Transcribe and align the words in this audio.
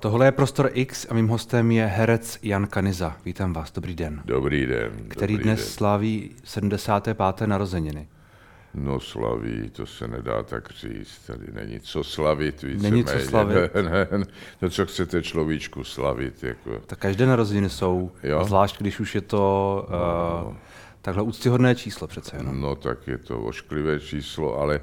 Tohle 0.00 0.26
je 0.26 0.32
Prostor 0.32 0.70
X 0.72 1.06
a 1.10 1.14
mým 1.14 1.28
hostem 1.28 1.70
je 1.70 1.86
herec 1.86 2.38
Jan 2.42 2.66
Kaniza. 2.66 3.16
Vítám 3.24 3.52
vás, 3.52 3.72
dobrý 3.72 3.94
den. 3.94 4.22
Dobrý 4.24 4.66
den. 4.66 4.92
Který 5.08 5.34
dobrý 5.34 5.44
dnes 5.44 5.60
den. 5.60 5.68
slaví 5.68 6.30
75. 6.44 7.46
narozeniny. 7.46 8.08
No 8.74 9.00
slaví, 9.00 9.70
to 9.70 9.86
se 9.86 10.08
nedá 10.08 10.42
tak 10.42 10.70
říct. 10.70 11.18
Tady 11.26 11.46
není 11.52 11.80
co 11.80 12.04
slavit 12.04 12.62
více 12.62 12.90
Není 12.90 13.04
co 13.04 13.18
slavit. 13.18 13.56
Ne, 13.74 13.82
ne, 13.82 14.08
ne, 14.18 14.24
to, 14.60 14.70
co 14.70 14.86
chcete 14.86 15.22
človíčku 15.22 15.84
slavit. 15.84 16.42
Jako. 16.42 16.78
Tak 16.86 16.98
každé 16.98 17.26
narozeniny 17.26 17.70
jsou, 17.70 18.10
Jo. 18.22 18.44
zvlášť 18.44 18.78
když 18.80 19.00
už 19.00 19.14
je 19.14 19.20
to 19.20 19.86
uh, 20.46 20.54
takhle 21.02 21.22
úctyhodné 21.22 21.74
číslo 21.74 22.06
přece 22.06 22.36
jenom. 22.36 22.60
No 22.60 22.76
tak 22.76 23.08
je 23.08 23.18
to 23.18 23.42
ošklivé 23.42 24.00
číslo, 24.00 24.58
ale 24.58 24.80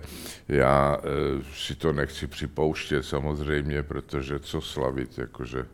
já 0.48 0.98
e, 0.98 1.44
si 1.54 1.76
to 1.76 1.94
nechci 1.94 2.28
připouštět 2.28 3.06
samozřejmě, 3.06 3.84
protože 3.84 4.40
co 4.40 4.62
slavit, 4.62 5.18
jakože 5.18 5.66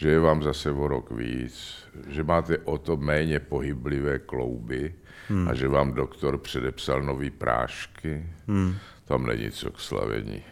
že 0.00 0.08
je 0.08 0.20
vám 0.20 0.42
zase 0.42 0.70
o 0.70 0.88
rok 0.88 1.10
víc, 1.10 1.84
že 2.08 2.24
máte 2.24 2.58
o 2.58 2.78
to 2.78 2.96
méně 2.96 3.40
pohyblivé 3.40 4.18
klouby 4.18 4.94
hmm. 5.28 5.48
a 5.48 5.54
že 5.54 5.68
vám 5.68 5.92
doktor 5.92 6.38
předepsal 6.38 7.02
nový 7.02 7.30
prášky, 7.30 8.26
hmm. 8.48 8.74
tam 9.04 9.26
není 9.26 9.50
co 9.50 9.70
k 9.70 9.80
slavení. 9.80 10.42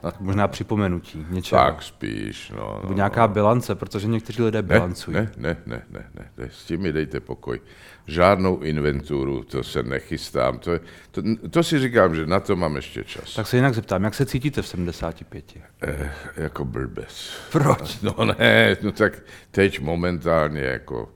Tak 0.00 0.20
možná 0.20 0.48
připomenutí 0.48 1.26
něčeho. 1.30 1.62
Tak 1.62 1.82
spíš, 1.82 2.50
no. 2.56 2.74
Nebo 2.76 2.88
no 2.88 2.96
nějaká 2.96 3.28
bilance, 3.28 3.74
protože 3.74 4.06
někteří 4.06 4.42
lidé 4.42 4.62
ne, 4.62 4.68
bilancují. 4.68 5.16
ne, 5.16 5.30
ne, 5.36 5.56
ne, 5.66 5.82
ne, 5.90 6.04
ne, 6.14 6.30
ne, 6.36 6.48
s 6.52 6.64
tím 6.64 6.80
mi 6.80 6.92
dejte 6.92 7.20
pokoj. 7.20 7.60
Žádnou 8.06 8.58
inventuru, 8.58 9.44
to 9.44 9.62
se 9.62 9.82
nechystám. 9.82 10.58
To, 10.58 10.72
je, 10.72 10.80
to, 11.10 11.22
to 11.50 11.62
si 11.62 11.78
říkám, 11.78 12.14
že 12.14 12.26
na 12.26 12.40
to 12.40 12.56
mám 12.56 12.76
ještě 12.76 13.04
čas. 13.04 13.34
Tak 13.34 13.46
se 13.46 13.56
jinak 13.56 13.74
zeptám, 13.74 14.04
jak 14.04 14.14
se 14.14 14.26
cítíte 14.26 14.62
v 14.62 14.66
75? 14.66 15.44
Eh, 15.82 16.12
jako 16.36 16.64
blbec. 16.64 17.32
Proč? 17.52 18.00
No 18.02 18.14
ne, 18.38 18.76
no 18.82 18.92
tak 18.92 19.22
teď 19.50 19.80
momentálně 19.80 20.60
jako, 20.60 21.12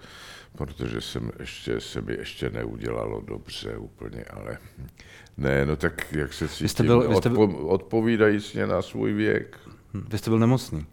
protože 0.59 1.01
jsem 1.01 1.31
ještě, 1.41 1.81
se 1.81 2.01
mi 2.01 2.13
ještě 2.13 2.51
neudělalo 2.51 3.21
dobře 3.21 3.77
úplně, 3.77 4.25
ale 4.25 4.59
ne, 5.37 5.67
no 5.67 5.77
tak 5.77 6.13
jak 6.13 6.33
se 6.33 6.49
cítím, 6.49 6.69
jste 6.69 6.83
byl- 6.83 7.09
vy 7.09 7.17
jste 7.17 7.29
byl- 7.29 7.43
Odpo, 7.43 7.59
odpovídajícně 7.67 8.67
na 8.67 8.83
svůj 8.83 9.13
věk. 9.13 9.59
Hm, 9.95 10.05
Vy 10.11 10.19
jste 10.19 10.31
byl 10.31 10.39
nemocný. 10.39 10.87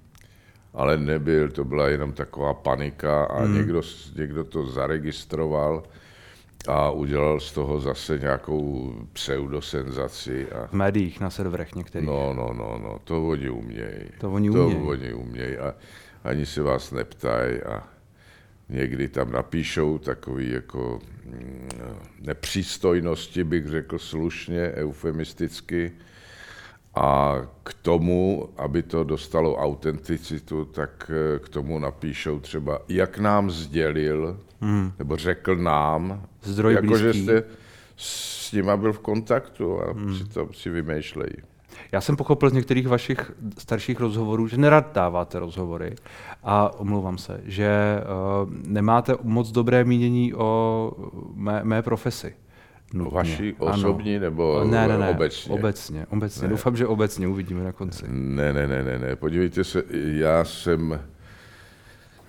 Ale 0.73 0.97
nebyl, 0.97 1.49
to 1.51 1.63
byla 1.63 1.87
jenom 1.89 2.11
taková 2.13 2.53
panika 2.53 3.23
a 3.23 3.43
hmm. 3.43 3.53
někdo, 3.55 3.81
někdo 4.15 4.43
to 4.43 4.65
zaregistroval 4.65 5.83
a 6.67 6.91
udělal 6.91 7.39
z 7.39 7.51
toho 7.51 7.79
zase 7.79 8.19
nějakou 8.19 8.93
pseudosenzaci. 9.13 10.51
A, 10.51 10.67
V 10.67 10.73
médiích, 10.73 11.19
na 11.19 11.29
serverech 11.29 11.75
některých. 11.75 12.07
no, 12.07 12.33
no, 12.33 12.53
no, 12.53 12.79
no, 12.83 12.99
to 13.03 13.27
oni 13.27 13.49
umějí. 13.49 14.09
To 14.19 14.31
oni 14.31 14.51
to 14.51 14.67
umějí. 14.67 14.83
oni 14.87 15.13
umějí 15.13 15.57
a 15.57 15.75
ani 16.23 16.45
se 16.45 16.61
vás 16.61 16.91
neptají 16.91 17.61
a 17.61 17.83
někdy 18.71 19.07
tam 19.07 19.31
napíšou 19.31 19.97
takový 19.97 20.51
jako 20.51 20.99
mm, 21.25 21.69
nepřístojnosti, 22.19 23.43
bych 23.43 23.67
řekl 23.67 23.99
slušně, 23.99 24.71
eufemisticky, 24.75 25.91
a 26.95 27.41
k 27.63 27.73
tomu, 27.73 28.49
aby 28.57 28.83
to 28.83 29.03
dostalo 29.03 29.55
autenticitu, 29.55 30.65
tak 30.65 31.11
eh, 31.11 31.39
k 31.39 31.49
tomu 31.49 31.79
napíšou 31.79 32.39
třeba, 32.39 32.79
jak 32.89 33.17
nám 33.17 33.51
sdělil, 33.51 34.39
hmm. 34.61 34.91
nebo 34.99 35.17
řekl 35.17 35.55
nám, 35.55 36.27
Zdroj 36.43 36.73
jako 36.73 36.97
že 36.97 37.03
blízký. 37.03 37.23
jste 37.23 37.43
s 37.97 38.51
nima 38.51 38.77
byl 38.77 38.93
v 38.93 38.99
kontaktu 38.99 39.81
a 39.81 39.91
hmm. 39.91 40.17
si 40.17 40.25
to 40.25 40.49
si 40.53 40.69
vymýšlejí. 40.69 41.33
Já 41.91 42.01
jsem 42.01 42.15
pochopil 42.15 42.49
z 42.49 42.53
některých 42.53 42.87
vašich 42.87 43.31
starších 43.57 43.99
rozhovorů, 43.99 44.47
že 44.47 44.57
nerad 44.57 44.93
dáváte 44.93 45.39
rozhovory 45.39 45.95
a 46.43 46.79
omlouvám 46.79 47.17
se, 47.17 47.41
že 47.45 48.01
uh, 48.43 48.49
nemáte 48.67 49.15
moc 49.23 49.51
dobré 49.51 49.83
mínění 49.83 50.33
o 50.33 50.91
mé, 51.35 51.63
mé 51.63 51.81
profesi. 51.81 52.33
Nutně. 52.93 53.53
Ano. 53.59 53.73
osobní 53.73 54.19
nebo 54.19 54.63
ne, 54.63 54.87
ne, 54.87 54.97
ne, 54.97 55.09
obecně? 55.09 55.53
Obecně, 55.53 56.05
obecně. 56.09 56.47
Doufám, 56.47 56.77
že 56.77 56.87
obecně 56.87 57.27
uvidíme 57.27 57.63
na 57.63 57.71
konci. 57.71 58.05
Ne, 58.07 58.53
ne, 58.53 58.67
ne, 58.67 58.83
ne, 58.83 58.99
ne. 58.99 59.15
Podívejte 59.15 59.63
se, 59.63 59.83
já 59.91 60.43
jsem 60.43 60.99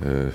eh, 0.00 0.32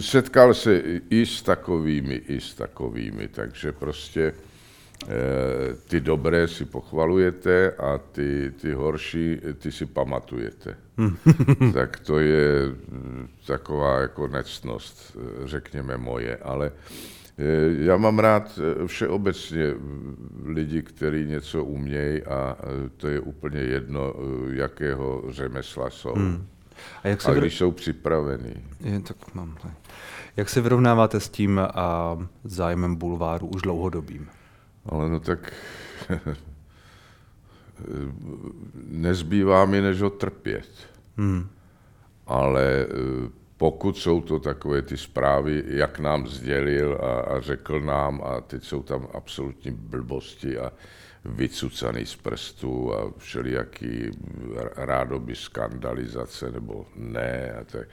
setkal 0.00 0.54
se 0.54 0.82
i 1.10 1.26
s 1.26 1.42
takovými, 1.42 2.14
i 2.14 2.40
s 2.40 2.54
takovými, 2.54 3.28
takže 3.28 3.72
prostě 3.72 4.32
eh, 4.36 4.45
ty 5.88 6.00
dobré 6.00 6.48
si 6.48 6.64
pochvalujete 6.64 7.70
a 7.70 7.98
ty, 7.98 8.52
ty 8.60 8.72
horší, 8.72 9.40
ty 9.58 9.72
si 9.72 9.86
pamatujete. 9.86 10.76
tak 11.74 12.00
to 12.00 12.18
je 12.18 12.68
mm, 12.88 13.28
taková 13.46 14.00
jako 14.00 14.28
nectnost, 14.28 15.16
eh, 15.16 15.46
řekněme 15.48 15.96
moje, 15.96 16.36
ale 16.36 16.72
eh, 17.38 17.42
já 17.84 17.96
mám 17.96 18.18
rád 18.18 18.58
eh, 18.58 18.86
všeobecně 18.86 19.66
mm, 19.66 20.42
lidi, 20.46 20.82
kteří 20.82 21.24
něco 21.26 21.64
umějí 21.64 22.22
a 22.22 22.56
eh, 22.60 22.88
to 22.96 23.08
je 23.08 23.20
úplně 23.20 23.60
jedno, 23.60 24.14
eh, 24.16 24.56
jakého 24.56 25.22
řemesla 25.28 25.90
jsou. 25.90 26.14
Hmm. 26.14 26.46
A 27.04 27.08
jak 27.08 27.22
se, 27.22 27.28
A 27.30 27.34
vr... 27.34 27.40
když 27.40 27.56
jsou 27.58 27.70
připravení. 27.70 28.54
je, 28.80 29.00
tak 29.00 29.34
mám, 29.34 29.56
jak 30.36 30.48
se 30.48 30.60
vyrovnáváte 30.60 31.20
s 31.20 31.28
tím 31.28 31.60
a 31.74 32.18
zájmem 32.44 32.96
bulváru 32.96 33.46
už 33.46 33.62
dlouhodobým? 33.62 34.28
Ale 34.88 35.08
no 35.08 35.20
tak 35.20 35.52
nezbývá 38.86 39.64
mi, 39.64 39.80
než 39.80 40.02
ho 40.02 40.10
trpět. 40.10 40.68
Hmm. 41.16 41.48
Ale 42.26 42.86
eh, 42.88 43.30
pokud 43.56 43.98
jsou 43.98 44.20
to 44.20 44.40
takové 44.40 44.82
ty 44.82 44.96
zprávy, 44.96 45.64
jak 45.66 45.98
nám 45.98 46.26
sdělil 46.26 46.98
a, 47.02 47.20
a 47.20 47.40
řekl 47.40 47.80
nám, 47.80 48.22
a 48.24 48.40
teď 48.40 48.64
jsou 48.64 48.82
tam 48.82 49.08
absolutní 49.12 49.70
blbosti 49.70 50.58
a 50.58 50.72
vycucaný 51.24 52.06
z 52.06 52.16
prstů 52.16 52.94
a 52.94 53.12
všelijaký 53.18 54.10
rádoby 54.76 55.36
skandalizace 55.36 56.50
nebo 56.50 56.86
ne, 56.96 57.52
a 57.60 57.64
tak, 57.64 57.88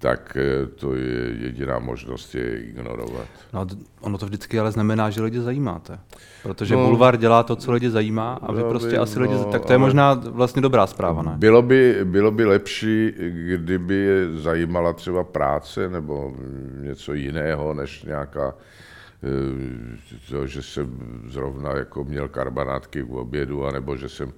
tak 0.00 0.36
eh, 0.36 0.66
to 0.66 0.94
je 0.94 1.36
jediná 1.38 1.78
možnost 1.78 2.34
je 2.34 2.60
ignorovat. 2.60 3.26
No, 3.52 3.66
ono 4.00 4.18
to 4.18 4.26
vždycky 4.26 4.60
ale 4.60 4.72
znamená, 4.72 5.10
že 5.10 5.22
lidi 5.22 5.40
zajímáte. 5.40 5.98
Protože 6.42 6.76
No. 6.76 6.86
bulvár 6.86 7.16
dělá 7.16 7.42
to, 7.42 7.56
co 7.56 7.72
lidi 7.72 7.90
zajímá 7.90 8.34
a 8.42 8.52
vy 8.52 8.62
No, 8.62 8.68
prostě 8.68 8.90
vím, 8.90 9.00
asi 9.00 9.20
lidi... 9.20 9.34
no, 9.34 9.44
Tak 9.44 9.64
to 9.64 9.72
je 9.72 9.78
možná 9.78 10.14
vlastně 10.14 10.62
dobrá 10.62 10.86
zpráva, 10.86 11.22
ne? 11.22 11.32
Bylo 11.36 11.62
by, 11.62 11.98
bylo 12.04 12.30
by 12.30 12.44
lepší, 12.44 13.12
kdyby 13.56 13.94
je 13.94 14.38
zajímala 14.38 14.92
třeba 14.92 15.24
práce 15.24 15.88
nebo 15.88 16.34
něco 16.80 17.14
jiného, 17.14 17.74
než 17.74 18.02
nějaká 18.02 18.54
eh, 18.54 19.96
to, 20.30 20.46
že 20.46 20.62
jsem 20.62 20.98
zrovna 21.28 21.76
jako 21.76 22.04
měl 22.04 22.28
karbanátky 22.28 23.02
k 23.02 23.10
obědu, 23.10 23.66
anebo 23.66 23.96
že 23.96 24.08
jsem 24.08 24.32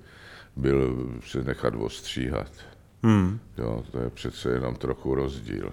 byl 0.57 0.97
se 1.27 1.43
nechat 1.45 1.75
ostříhat. 1.79 2.51
Hmm. 3.03 3.39
Jo, 3.59 3.83
to 3.93 3.99
je 3.99 4.11
přece 4.11 4.51
jenom 4.51 4.75
trochu 4.75 5.15
rozdíl. 5.15 5.71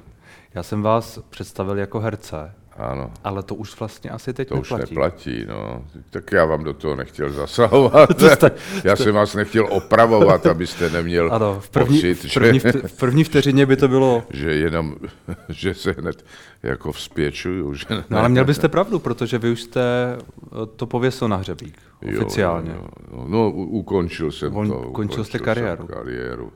Já 0.53 0.63
jsem 0.63 0.81
vás 0.81 1.19
představil 1.29 1.77
jako 1.77 1.99
herce, 1.99 2.51
Ano, 2.77 3.11
ale 3.23 3.43
to 3.43 3.55
už 3.55 3.79
vlastně 3.79 4.09
asi 4.09 4.33
teď 4.33 4.47
to 4.47 4.55
už 4.55 4.69
neplatí. 4.71 4.93
neplatí, 4.95 5.45
no. 5.47 5.85
Tak 6.09 6.31
já 6.31 6.45
vám 6.45 6.63
do 6.63 6.73
toho 6.73 6.95
nechtěl 6.95 7.29
zasahovat. 7.31 8.09
To 8.19 8.29
jste- 8.29 8.51
já 8.83 8.95
jsem 8.95 9.15
vás 9.15 9.35
nechtěl 9.35 9.67
opravovat, 9.69 10.45
abyste 10.45 10.89
neměl 10.89 11.33
Ano, 11.33 11.59
v 11.59 11.69
první, 11.69 11.95
pocit, 11.97 12.13
v, 12.13 12.33
první, 12.33 12.59
že... 12.59 12.71
v 12.71 12.93
první 12.97 13.23
vteřině 13.23 13.65
by 13.65 13.75
to 13.77 13.87
bylo... 13.87 14.23
že 14.29 14.51
jenom, 14.55 14.95
že 15.49 15.73
se 15.73 15.91
hned 15.91 16.25
jako 16.63 16.91
vzpěčuju, 16.91 17.73
že 17.73 17.85
ne. 17.89 18.03
No 18.09 18.19
ale 18.19 18.29
měl 18.29 18.45
byste 18.45 18.67
pravdu, 18.67 18.99
protože 18.99 19.37
vy 19.37 19.51
už 19.51 19.61
jste 19.61 19.81
eh, 20.17 20.47
to 20.75 20.85
pověsil 20.85 21.27
na 21.27 21.35
hřebík, 21.35 21.77
oficiálně. 22.17 22.71
Jo, 22.71 22.87
jo. 23.11 23.25
No, 23.27 23.51
ukončil 23.51 24.31
jsem 24.31 24.55
On- 24.57 24.69
to. 24.69 24.79
ukončil 24.79 25.23
jste 25.23 25.37
jsem 25.37 25.45
kariéru. 25.45 25.87
kariéru. 25.87 26.51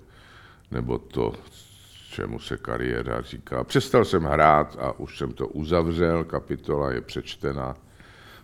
Nebo 0.74 0.98
to, 0.98 1.34
čemu 2.12 2.40
se 2.40 2.58
kariéra 2.58 3.22
říká. 3.22 3.64
Přestal 3.64 4.06
jsem 4.06 4.24
hrát 4.24 4.78
a 4.80 5.00
už 5.00 5.18
jsem 5.18 5.32
to 5.32 5.48
uzavřel, 5.48 6.24
kapitola 6.24 6.92
je 6.92 7.02
přečtena, 7.02 7.76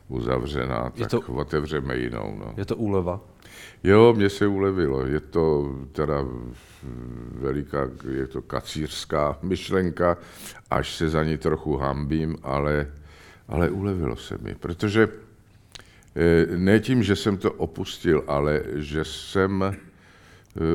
uzavřená, 0.07 0.92
Je 0.95 1.07
tak 1.07 1.25
to- 1.25 1.33
otevřeme 1.33 1.98
jinou. 1.98 2.36
No. 2.39 2.54
Je 2.57 2.65
to 2.65 2.75
úleva. 2.75 3.21
Jo, 3.83 4.13
mně 4.18 4.30
se 4.30 4.48
ulevilo. 4.48 5.06
Je 5.06 5.19
to 5.19 5.75
teda 5.92 6.25
veliká, 7.31 7.89
je 8.12 8.27
to 8.27 8.42
kacířská 8.42 9.38
myšlenka, 9.42 10.18
až 10.71 10.95
se 10.95 11.09
za 11.09 11.24
ní 11.24 11.38
trochu 11.38 11.77
hambím, 11.77 12.38
ale, 12.44 12.92
ale 13.48 13.69
ulevilo 13.69 14.15
se 14.15 14.38
mi, 14.38 14.56
protože 14.56 15.07
eh, 16.15 16.45
ne 16.57 16.80
tím, 16.80 17.04
že 17.04 17.15
jsem 17.15 17.38
to 17.38 17.51
opustil, 17.51 18.24
ale 18.27 18.63
že 18.75 19.06
jsem 19.06 19.75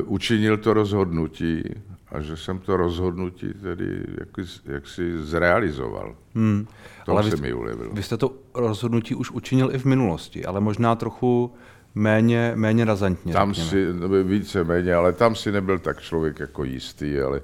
učinil 0.05 0.57
to 0.57 0.73
rozhodnutí 0.73 1.63
a 2.11 2.21
že 2.21 2.37
jsem 2.37 2.59
to 2.59 2.77
rozhodnutí 2.77 3.53
tedy 3.61 4.03
jak, 4.19 4.47
jak 4.65 4.87
si 4.87 5.23
zrealizoval. 5.23 6.15
Hmm. 6.35 6.67
To 7.05 7.11
Ale 7.11 7.23
se 7.23 7.35
vy, 7.35 7.41
mi 7.41 7.53
ulevilo. 7.53 7.93
vy 7.93 8.03
jste 8.03 8.17
to 8.17 8.33
rozhodnutí 8.53 9.15
už 9.15 9.31
učinil 9.31 9.75
i 9.75 9.77
v 9.77 9.85
minulosti, 9.85 10.45
ale 10.45 10.59
možná 10.59 10.95
trochu 10.95 11.53
méně, 11.95 12.51
méně 12.55 12.85
razantně. 12.85 13.33
Tam 13.33 13.53
řekněme. 13.53 13.93
si, 13.93 13.99
no, 13.99 14.23
více 14.23 14.63
méně, 14.63 14.93
ale 14.93 15.13
tam 15.13 15.35
si 15.35 15.51
nebyl 15.51 15.79
tak 15.79 16.01
člověk 16.01 16.39
jako 16.39 16.63
jistý, 16.63 17.19
ale 17.19 17.41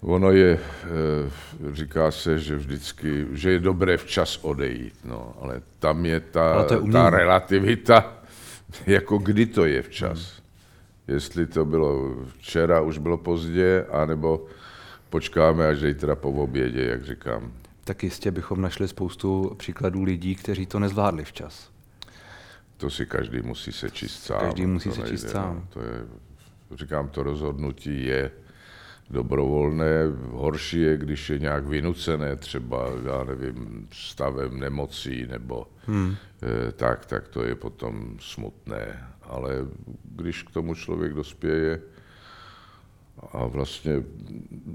ono 0.00 0.30
je, 0.30 0.58
eh, 0.84 1.72
říká 1.72 2.10
se, 2.10 2.38
že 2.38 2.56
vždycky, 2.56 3.26
že 3.32 3.50
je 3.50 3.58
dobré 3.58 3.96
včas 3.96 4.38
odejít, 4.42 4.94
no, 5.04 5.34
ale 5.40 5.62
tam 5.78 6.06
je 6.06 6.20
ta, 6.20 6.66
je 6.70 6.92
ta 6.92 7.10
relativita, 7.10 8.14
jako 8.86 9.18
kdy 9.18 9.46
to 9.46 9.64
je 9.64 9.82
včas. 9.82 10.18
Hmm. 10.18 10.37
Jestli 11.08 11.46
to 11.46 11.64
bylo 11.64 12.16
včera, 12.38 12.80
už 12.80 12.98
bylo 12.98 13.18
pozdě, 13.18 13.86
anebo 13.90 14.46
počkáme 15.10 15.68
až 15.68 15.78
zítra 15.78 16.16
po 16.16 16.30
obědě, 16.30 16.84
jak 16.84 17.04
říkám. 17.04 17.52
Tak 17.84 18.02
jistě 18.02 18.30
bychom 18.30 18.60
našli 18.60 18.88
spoustu 18.88 19.54
příkladů 19.56 20.02
lidí, 20.02 20.34
kteří 20.34 20.66
to 20.66 20.78
nezvládli 20.78 21.24
včas. 21.24 21.70
To 22.76 22.90
si 22.90 23.06
každý 23.06 23.42
musí 23.42 23.72
sečíst 23.72 24.22
sám. 24.22 24.40
Každý 24.40 24.66
musí 24.66 24.92
se 24.92 25.02
číst 25.02 25.28
sám. 25.28 25.54
No, 25.54 25.66
to 25.68 25.80
je, 25.80 26.06
říkám, 26.76 27.08
to 27.08 27.22
rozhodnutí 27.22 28.04
je 28.04 28.30
dobrovolné. 29.10 29.92
Horší 30.30 30.80
je, 30.80 30.96
když 30.96 31.30
je 31.30 31.38
nějak 31.38 31.66
vynucené, 31.66 32.36
třeba, 32.36 32.86
já 33.04 33.24
nevím, 33.24 33.88
stavem 33.92 34.60
nemocí 34.60 35.26
nebo 35.26 35.66
hmm. 35.86 36.16
eh, 36.42 36.72
tak, 36.72 37.06
tak 37.06 37.28
to 37.28 37.44
je 37.44 37.54
potom 37.54 38.16
smutné. 38.20 39.07
Ale 39.28 39.66
když 40.04 40.42
k 40.42 40.50
tomu 40.50 40.74
člověk 40.74 41.14
dospěje 41.14 41.80
a 43.32 43.46
vlastně 43.46 44.02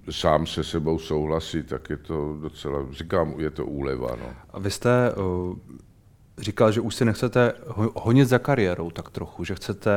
sám 0.09 0.47
se 0.47 0.63
sebou 0.63 0.99
souhlasí, 0.99 1.63
tak 1.63 1.89
je 1.89 1.97
to 1.97 2.37
docela, 2.41 2.85
říkám, 2.91 3.33
je 3.37 3.49
to 3.49 3.65
úleva. 3.65 4.15
No. 4.19 4.25
A 4.49 4.59
vy 4.59 4.71
jste 4.71 5.13
uh, 5.13 5.55
říkal, 6.37 6.71
že 6.71 6.81
už 6.81 6.95
si 6.95 7.05
nechcete 7.05 7.53
honit 7.95 8.27
za 8.27 8.39
kariérou 8.39 8.91
tak 8.91 9.09
trochu, 9.09 9.43
že 9.43 9.55
chcete 9.55 9.91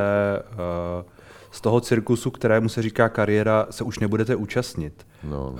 uh, 0.51 1.11
z 1.51 1.61
toho 1.61 1.81
cirkusu, 1.81 2.31
kterému 2.31 2.69
se 2.69 2.81
říká 2.81 3.09
kariéra, 3.09 3.67
se 3.69 3.83
už 3.83 3.99
nebudete 3.99 4.35
účastnit. 4.35 5.07
No, 5.23 5.49
uh, 5.49 5.57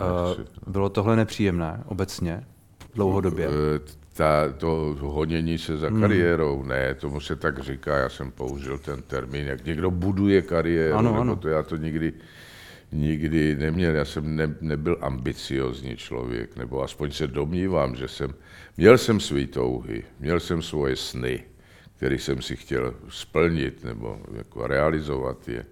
bylo 0.68 0.90
tohle 0.90 1.16
nepříjemné 1.16 1.84
obecně, 1.86 2.48
dlouhodobě? 2.96 3.50
Ta, 4.18 4.54
to 4.58 4.96
honění 5.00 5.58
se 5.58 5.78
za 5.78 5.88
hmm. 5.88 6.02
kariérou, 6.02 6.64
ne, 6.64 6.96
tomu 6.96 7.20
se 7.20 7.36
tak 7.36 7.60
říká, 7.60 7.98
já 7.98 8.10
jsem 8.10 8.32
použil 8.32 8.78
ten 8.78 9.02
termín, 9.02 9.48
jak 9.48 9.66
někdo 9.66 9.92
buduje 9.92 10.42
kariéru, 10.42 10.98
ano, 10.98 11.22
ano. 11.22 11.36
to 11.36 11.50
já 11.50 11.64
to 11.64 11.78
nikdy 11.78 12.14
nikdy 12.92 13.56
neměl. 13.56 13.96
Já 13.96 14.06
jsem 14.06 14.36
ne, 14.36 14.56
nebyl 14.62 14.98
ambiciozní 15.02 15.98
člověk, 15.98 16.58
nebo 16.58 16.84
aspoň 16.84 17.12
se 17.12 17.28
domnívám, 17.28 17.96
že 17.96 18.08
jsem, 18.08 18.34
měl 18.78 18.98
jsem 18.98 19.20
své 19.20 19.48
touhy, 19.48 20.04
měl 20.20 20.40
jsem 20.40 20.62
svoje 20.62 20.96
sny, 20.96 21.44
které 21.98 22.16
jsem 22.16 22.42
si 22.42 22.56
chtěl 22.56 22.94
splnit 23.10 23.84
nebo 23.84 24.20
jako 24.34 24.68
realizovat 24.68 25.48
je. 25.48 25.66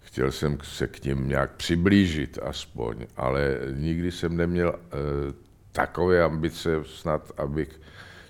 Chtěl 0.00 0.32
jsem 0.32 0.58
se 0.62 0.86
k 0.86 1.04
ním 1.04 1.28
nějak 1.28 1.50
přiblížit 1.50 2.38
aspoň, 2.42 3.06
ale 3.16 3.58
nikdy 3.74 4.12
jsem 4.12 4.36
neměl 4.36 4.68
e, 4.68 5.49
takové 5.72 6.24
ambice 6.24 6.84
snad, 6.84 7.32
abych 7.36 7.80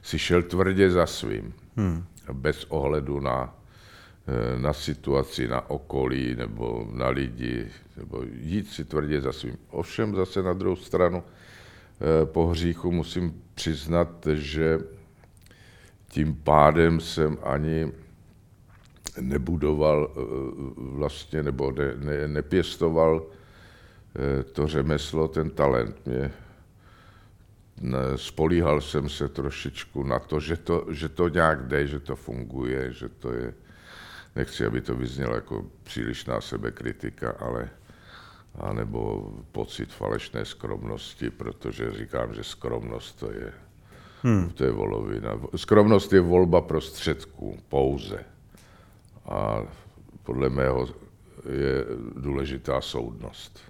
si 0.03 0.19
šel 0.19 0.43
tvrdě 0.43 0.91
za 0.91 1.07
svým, 1.07 1.55
hmm. 1.77 2.05
bez 2.33 2.65
ohledu 2.65 3.21
na 3.21 3.61
Eh, 4.31 4.59
na 4.59 4.73
situaci, 4.73 5.49
na 5.49 5.71
okolí 5.71 6.35
nebo 6.35 6.87
na 6.93 7.09
lidi, 7.09 7.67
nebo 7.97 8.23
jít 8.33 8.69
si 8.69 8.85
tvrdě 8.85 9.21
za 9.21 9.33
svým. 9.33 9.57
Ovšem 9.71 10.15
zase 10.15 10.43
na 10.43 10.53
druhou 10.53 10.77
stranu 10.77 11.23
eh, 11.23 12.27
po 12.27 12.47
hříchu 12.47 12.93
musím 12.93 13.43
přiznat, 13.55 14.27
že 14.35 14.79
tím 16.09 16.35
pádem 16.35 17.01
jsem 17.01 17.39
ani 17.43 17.93
nebudoval 19.21 20.11
eh, 20.11 20.21
vlastně, 20.77 21.43
nebo 21.43 21.73
ne, 21.73 21.95
ne, 21.97 22.29
nepěstoval 22.29 23.27
to 24.53 24.67
řemeslo, 24.67 25.29
ten 25.29 25.51
talent. 25.51 26.07
Mě, 26.07 26.31
spolíhal 28.17 28.81
jsem 28.81 29.09
se 29.09 29.29
trošičku 29.29 30.03
na 30.03 30.19
to, 30.19 30.41
že 30.41 30.57
to, 30.57 30.87
že 30.91 31.09
to 31.09 31.29
nějak 31.29 31.67
jde, 31.67 31.87
že 31.87 32.01
to 32.01 32.17
funguje, 32.17 32.93
že 32.93 33.09
to 33.09 33.33
je, 33.33 33.55
nechci, 34.37 34.67
aby 34.67 34.81
to 34.81 34.95
vyznělo 34.95 35.35
jako 35.35 35.67
přílišná 35.83 36.41
sebekritika, 36.41 37.31
ale 37.39 37.69
anebo 38.55 39.33
pocit 39.53 39.93
falešné 39.93 40.45
skromnosti, 40.45 41.31
protože 41.31 41.93
říkám, 41.93 42.35
že 42.35 42.45
skromnost 42.45 43.19
to 43.19 43.33
je, 43.33 43.53
hmm. 44.23 44.51
to 44.51 44.65
je 44.65 44.71
volovina. 44.71 45.41
Skromnost 45.57 46.13
je 46.13 46.21
volba 46.21 46.61
prostředků 46.61 47.59
pouze. 47.69 48.25
A 49.27 49.63
podle 50.23 50.49
mého 50.49 50.89
je 51.49 51.85
důležitá 52.17 52.81
soudnost. 52.81 53.70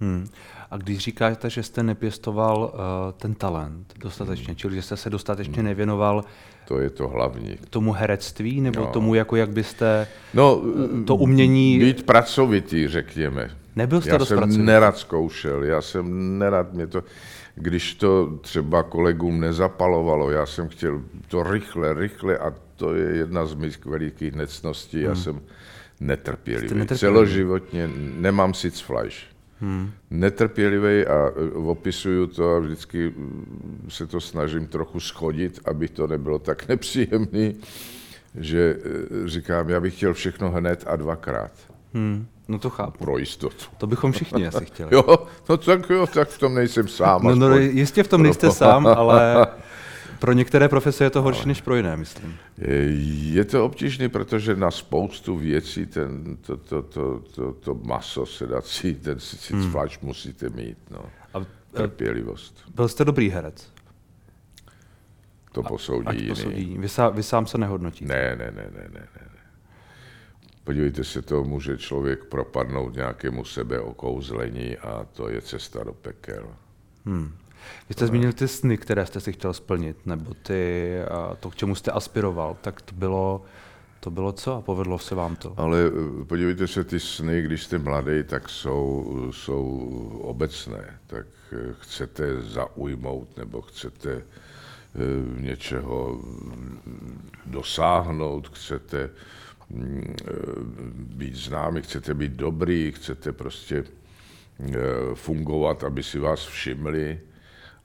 Hmm. 0.00 0.28
A 0.70 0.76
když 0.76 0.98
říkáte, 0.98 1.50
že 1.50 1.62
jste 1.62 1.82
nepěstoval 1.82 2.72
uh, 2.74 2.80
ten 3.16 3.34
talent 3.34 3.94
dostatečně, 3.98 4.46
hmm. 4.46 4.56
čili 4.56 4.74
že 4.74 4.82
jste 4.82 4.96
se 4.96 5.10
dostatečně 5.10 5.56
hmm. 5.56 5.64
nevěnoval 5.64 6.24
to 6.68 6.80
je 6.80 6.90
to 6.90 7.08
hlavní. 7.08 7.58
Tomu 7.70 7.92
herectví 7.92 8.60
nebo 8.60 8.80
no. 8.80 8.86
tomu, 8.86 9.14
jako 9.14 9.36
jak 9.36 9.50
byste 9.50 10.06
no, 10.34 10.62
to 11.04 11.16
umění... 11.16 11.78
Být 11.78 12.06
pracovitý, 12.06 12.88
řekněme. 12.88 13.50
Nebyl 13.76 14.00
jste 14.00 14.10
Já 14.10 14.16
dost 14.16 14.28
jsem 14.28 14.38
pracovitý. 14.38 14.66
nerad 14.66 14.98
zkoušel, 14.98 15.64
já 15.64 15.82
jsem 15.82 16.38
nerad, 16.38 16.72
mě 16.72 16.86
to, 16.86 17.04
když 17.54 17.94
to 17.94 18.38
třeba 18.40 18.82
kolegům 18.82 19.40
nezapalovalo, 19.40 20.30
já 20.30 20.46
jsem 20.46 20.68
chtěl 20.68 21.02
to 21.28 21.42
rychle, 21.42 21.94
rychle 21.94 22.38
a 22.38 22.54
to 22.76 22.94
je 22.94 23.16
jedna 23.16 23.46
z 23.46 23.54
mých 23.54 23.86
velikých 23.86 24.34
necností, 24.34 24.96
hmm. 24.96 25.06
já 25.06 25.14
jsem 25.14 25.40
netrpělivý. 26.00 26.74
netrpělivý. 26.74 26.98
Celoživotně 26.98 27.90
nemám 28.18 28.54
sitzfleisch 28.54 29.37
hmm. 29.60 29.90
netrpělivý 30.10 31.06
a 31.06 31.28
e, 31.28 31.52
opisuju 31.52 32.26
to 32.26 32.54
a 32.54 32.58
vždycky 32.58 33.14
se 33.88 34.06
to 34.06 34.20
snažím 34.20 34.66
trochu 34.66 35.00
schodit, 35.00 35.60
aby 35.64 35.88
to 35.88 36.06
nebylo 36.06 36.38
tak 36.38 36.68
nepříjemný, 36.68 37.54
že 38.34 38.76
e, 39.24 39.28
říkám, 39.28 39.68
já 39.68 39.80
bych 39.80 39.96
chtěl 39.96 40.14
všechno 40.14 40.50
hned 40.50 40.84
a 40.86 40.96
dvakrát. 40.96 41.52
Hmm. 41.94 42.26
No 42.48 42.58
to 42.58 42.70
chápu. 42.70 43.04
Pro 43.04 43.18
jistotu. 43.18 43.64
To 43.78 43.86
bychom 43.86 44.12
všichni 44.12 44.46
asi 44.46 44.64
chtěli. 44.64 44.90
jo, 44.94 45.26
no 45.48 45.56
tak 45.56 45.90
jo, 45.90 46.06
tak 46.06 46.28
v 46.28 46.38
tom 46.38 46.54
nejsem 46.54 46.88
sám. 46.88 47.22
No, 47.24 47.34
no 47.34 47.56
jistě 47.56 48.02
v 48.02 48.08
tom 48.08 48.22
nejste 48.22 48.50
sám, 48.50 48.86
ale 48.86 49.46
pro 50.18 50.32
některé 50.32 50.68
profese 50.68 51.04
je 51.04 51.10
to 51.10 51.22
horší 51.22 51.48
než 51.48 51.60
pro 51.60 51.76
jiné, 51.76 51.96
myslím. 51.96 52.36
Je 53.32 53.44
to 53.44 53.64
obtížné, 53.64 54.08
protože 54.08 54.56
na 54.56 54.70
spoustu 54.70 55.36
věcí 55.36 55.86
ten, 55.86 56.36
to, 56.36 56.56
to, 56.56 56.82
to, 56.82 57.20
to, 57.34 57.52
to 57.52 57.74
maso 57.74 58.26
sedací, 58.26 58.94
ten 58.94 59.18
hmm. 59.50 59.72
musíte 60.02 60.48
mít. 60.48 60.78
No. 60.90 61.04
A, 61.34 61.46
Trpělivost. 61.72 62.64
Byl 62.74 62.88
jste 62.88 63.04
dobrý 63.04 63.30
herec? 63.30 63.72
To 65.52 65.62
posoudí 65.62 66.06
ať 66.06 66.16
jiný. 66.16 66.28
Posoudí. 66.28 66.78
Vy, 66.78 66.88
sám, 66.88 67.14
vy 67.14 67.22
sám 67.22 67.46
se 67.46 67.58
nehodnotíte? 67.58 68.14
Ne, 68.14 68.36
ne, 68.36 68.50
ne, 68.50 68.70
ne, 68.74 68.88
ne, 68.92 69.08
ne. 69.16 69.28
Podívejte 70.64 71.04
se, 71.04 71.22
to 71.22 71.44
může 71.44 71.78
člověk 71.78 72.24
propadnout 72.24 72.94
nějakému 72.94 73.44
sebeokouzlení 73.44 74.76
a 74.76 75.06
to 75.12 75.28
je 75.28 75.40
cesta 75.40 75.84
do 75.84 75.92
pekel. 75.92 76.48
Hmm. 77.06 77.32
Vy 77.88 77.92
jste 77.92 78.06
zmínil 78.06 78.32
ty 78.32 78.48
sny, 78.48 78.78
které 78.78 79.06
jste 79.06 79.20
si 79.20 79.32
chtěl 79.32 79.52
splnit, 79.52 80.06
nebo 80.06 80.34
ty, 80.34 80.94
to, 81.40 81.50
k 81.50 81.56
čemu 81.56 81.74
jste 81.74 81.90
aspiroval, 81.90 82.56
tak 82.60 82.82
to 82.82 82.94
bylo, 82.94 83.42
to 84.00 84.10
bylo 84.10 84.32
co 84.32 84.54
a 84.54 84.60
povedlo 84.60 84.98
se 84.98 85.14
vám 85.14 85.36
to? 85.36 85.54
Ale 85.56 85.78
eh, 86.20 86.24
podívejte 86.24 86.66
se, 86.66 86.84
ty 86.84 87.00
sny, 87.00 87.42
když 87.42 87.64
jste 87.64 87.78
mladý, 87.78 88.22
tak 88.26 88.48
jsou, 88.48 89.30
jsou 89.30 89.64
obecné. 90.22 90.98
Tak 91.06 91.26
eh, 91.52 91.74
chcete 91.80 92.42
zaujmout 92.42 93.36
nebo 93.36 93.62
chcete 93.62 94.12
eh, 94.12 95.40
něčeho 95.40 96.20
mm, 96.22 97.30
dosáhnout, 97.46 98.48
chcete 98.48 99.10
mm, 99.70 100.16
být 100.96 101.36
známý, 101.36 101.82
chcete 101.82 102.14
být 102.14 102.32
dobrý, 102.32 102.92
chcete 102.92 103.32
prostě 103.32 103.84
fungovat, 105.14 105.84
aby 105.84 106.02
si 106.02 106.18
vás 106.18 106.46
všimli 106.46 107.20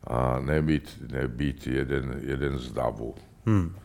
a 0.03 0.39
nebýt, 0.39 1.11
nebýt 1.11 1.67
jeden, 1.67 2.19
jeden 2.21 2.57
z 2.57 2.71
davu. 2.71 3.15
Hmm. 3.45 3.75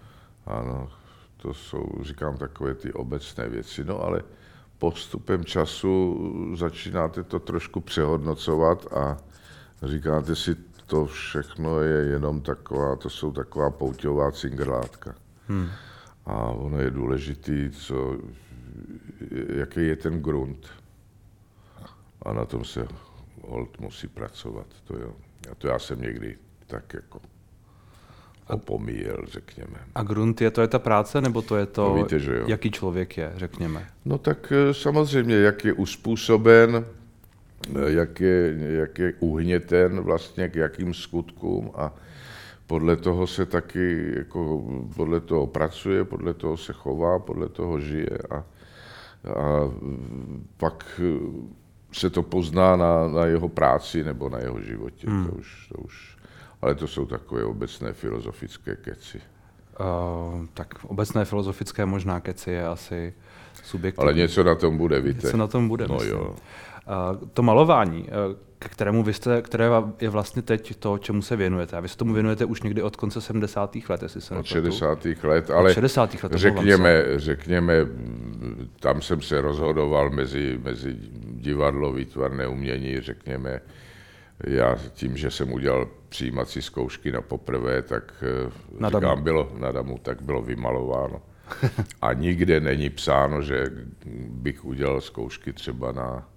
Ano, 0.46 0.88
to 1.37 1.54
jsou, 1.54 1.87
říkám, 2.02 2.37
takové 2.37 2.75
ty 2.75 2.92
obecné 2.92 3.48
věci. 3.48 3.84
No 3.84 4.00
ale 4.00 4.22
postupem 4.78 5.44
času 5.44 6.16
začínáte 6.56 7.22
to 7.22 7.38
trošku 7.38 7.80
přehodnocovat 7.80 8.92
a 8.92 9.16
říkáte 9.82 10.37
si, 10.37 10.56
to 10.87 11.06
všechno 11.06 11.80
je 11.80 12.04
jenom 12.04 12.40
taková, 12.40 12.96
to 12.96 13.10
jsou 13.10 13.32
taková 13.32 13.70
pouťová 13.70 14.32
cingrlátka. 14.32 15.14
Hmm. 15.48 15.68
A 16.26 16.34
ono 16.34 16.80
je 16.80 16.90
důležitý, 16.90 17.70
co, 17.70 18.16
jaký 19.48 19.87
je 19.87 19.96
ten 19.96 20.22
grunt. 20.22 20.66
A 22.22 22.32
na 22.32 22.44
tom 22.44 22.64
se 22.64 22.88
hold 23.48 23.80
musí 23.80 24.08
pracovat, 24.08 24.66
to 24.84 24.96
jo. 24.98 25.12
A 25.52 25.54
to 25.54 25.68
já 25.68 25.78
jsem 25.78 26.00
někdy 26.00 26.37
tak 26.66 26.95
jako 26.95 27.21
opomíjel, 28.49 29.16
řekněme. 29.26 29.78
A 29.95 30.02
grunt 30.02 30.40
je 30.40 30.50
to 30.50 30.61
je 30.61 30.68
ta 30.68 30.78
práce, 30.78 31.21
nebo 31.21 31.42
to 31.42 31.57
je 31.57 31.66
to, 31.66 31.88
No 31.88 31.95
víte, 32.02 32.18
že 32.18 32.37
jo. 32.37 32.45
jaký 32.47 32.71
člověk 32.71 33.16
je, 33.16 33.33
řekněme? 33.37 33.87
No 34.04 34.18
tak 34.18 34.52
eh, 34.52 34.75
samozřejmě, 34.75 35.35
jak 35.37 35.64
je 35.64 35.73
uspůsoben, 35.73 36.85
eh, 37.76 37.90
jak 37.92 38.21
je, 38.21 38.57
jak 38.59 38.99
je 38.99 39.12
uhněten 39.21 40.00
vlastně 40.00 40.49
k 40.49 40.57
jakým 40.57 40.95
skutkům 40.95 41.71
a 41.75 41.95
podle 42.66 42.97
toho 42.97 43.26
se 43.26 43.47
taky, 43.47 44.12
jako 44.16 44.64
podle 44.97 45.21
toho 45.21 45.47
pracuje, 45.47 46.04
podle 46.04 46.35
toho 46.35 46.57
se 46.57 46.73
chová, 46.73 47.18
podle 47.18 47.49
toho 47.49 47.80
žije 47.80 48.18
a, 48.30 48.37
a 48.37 48.45
pak 50.57 51.00
se 51.92 52.11
to 52.11 52.23
pozná 52.23 52.76
na, 52.76 53.09
na 53.09 53.26
jeho 53.26 53.49
práci 53.49 54.04
nebo 54.04 54.28
na 54.28 54.38
jeho 54.38 54.61
životě. 54.61 55.11
Hmm. 55.11 55.26
To 55.26 55.33
už, 55.33 55.68
to 55.68 55.78
už, 55.78 56.16
ale 56.62 56.75
to 56.75 56.87
jsou 56.87 57.07
takové 57.07 57.45
obecné 57.45 57.92
filozofické 57.92 58.76
keci. 58.76 59.21
Uh, 59.80 60.47
tak 60.54 60.75
obecné 60.85 61.25
filozofické 61.25 61.87
možná 61.87 62.21
keci 62.21 62.50
je 62.50 62.66
asi 62.66 63.14
subjektivní. 63.62 64.04
Ale 64.04 64.14
něco 64.14 64.45
na 64.45 64.54
tom 64.54 64.78
bude, 64.78 65.00
víte. 65.00 65.26
Něco 65.26 65.37
na 65.37 65.47
tom 65.47 65.68
bude, 65.68 65.88
No 65.88 65.95
myslím. 65.95 66.12
jo. 66.12 66.30
Uh, 66.30 67.28
to 67.33 67.42
malování, 67.42 68.02
uh, 68.02 68.09
k 68.59 68.68
kterému 68.68 69.02
vy 69.02 69.12
jste, 69.14 69.42
které 69.42 69.71
je 70.00 70.09
vlastně 70.09 70.42
teď 70.42 70.76
to, 70.76 70.99
čemu 70.99 71.23
se 71.23 71.37
věnujete. 71.37 71.76
A 71.76 71.80
vy 71.80 71.88
se 71.88 71.97
tomu 71.97 72.14
věnujete 72.14 72.45
už 72.45 72.62
někdy 72.62 72.83
od 72.83 72.97
konce 72.97 73.21
70. 73.21 73.76
let, 73.88 74.02
jestli 74.02 74.21
se 74.21 74.35
Od 74.35 74.37
nepletu. 74.37 74.52
60. 74.78 75.07
let, 75.23 75.50
ale 75.50 75.75
60. 75.75 76.23
let, 76.23 76.33
řekněme, 76.35 77.04
řekněme, 77.16 77.75
tam 78.80 79.02
jsem 79.02 79.21
se 79.23 79.40
rozhodoval 79.40 80.11
mezi, 80.11 80.61
mezi 80.64 80.97
divadlo, 81.38 81.92
výtvarné 81.92 82.47
umění, 82.49 83.00
řekněme, 83.00 83.61
já 84.47 84.76
tím, 84.92 85.16
že 85.16 85.30
jsem 85.30 85.52
udělal 85.52 85.88
přijímací 86.09 86.62
zkoušky 86.62 87.12
na 87.12 87.21
poprvé, 87.21 87.83
tak 87.83 88.25
eh, 88.47 88.50
Na 88.78 88.88
říkám, 88.88 89.02
Damu. 89.02 89.23
bylo, 89.23 89.52
na 89.59 89.73
Damu, 89.73 89.99
tak 89.99 90.23
bylo 90.23 90.42
vymalováno. 90.42 91.23
A 92.02 92.12
nikde 92.12 92.61
není 92.61 92.90
psáno, 92.90 93.42
že 93.42 93.64
bych 94.28 94.64
udělal 94.64 95.00
zkoušky 95.00 95.52
třeba 95.52 95.92
na, 95.92 96.28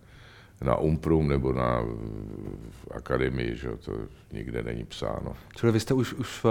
na 0.62 0.76
Umprum 0.76 1.28
nebo 1.28 1.54
na 1.54 1.84
akademii, 2.92 3.56
že 3.56 3.70
to 3.78 3.92
nikde 4.32 4.64
není 4.64 4.84
psáno. 4.86 5.36
Čili 5.56 5.72
vy 5.72 5.80
jste 5.80 5.94
už, 5.94 6.14
už 6.14 6.28
v 6.44 6.46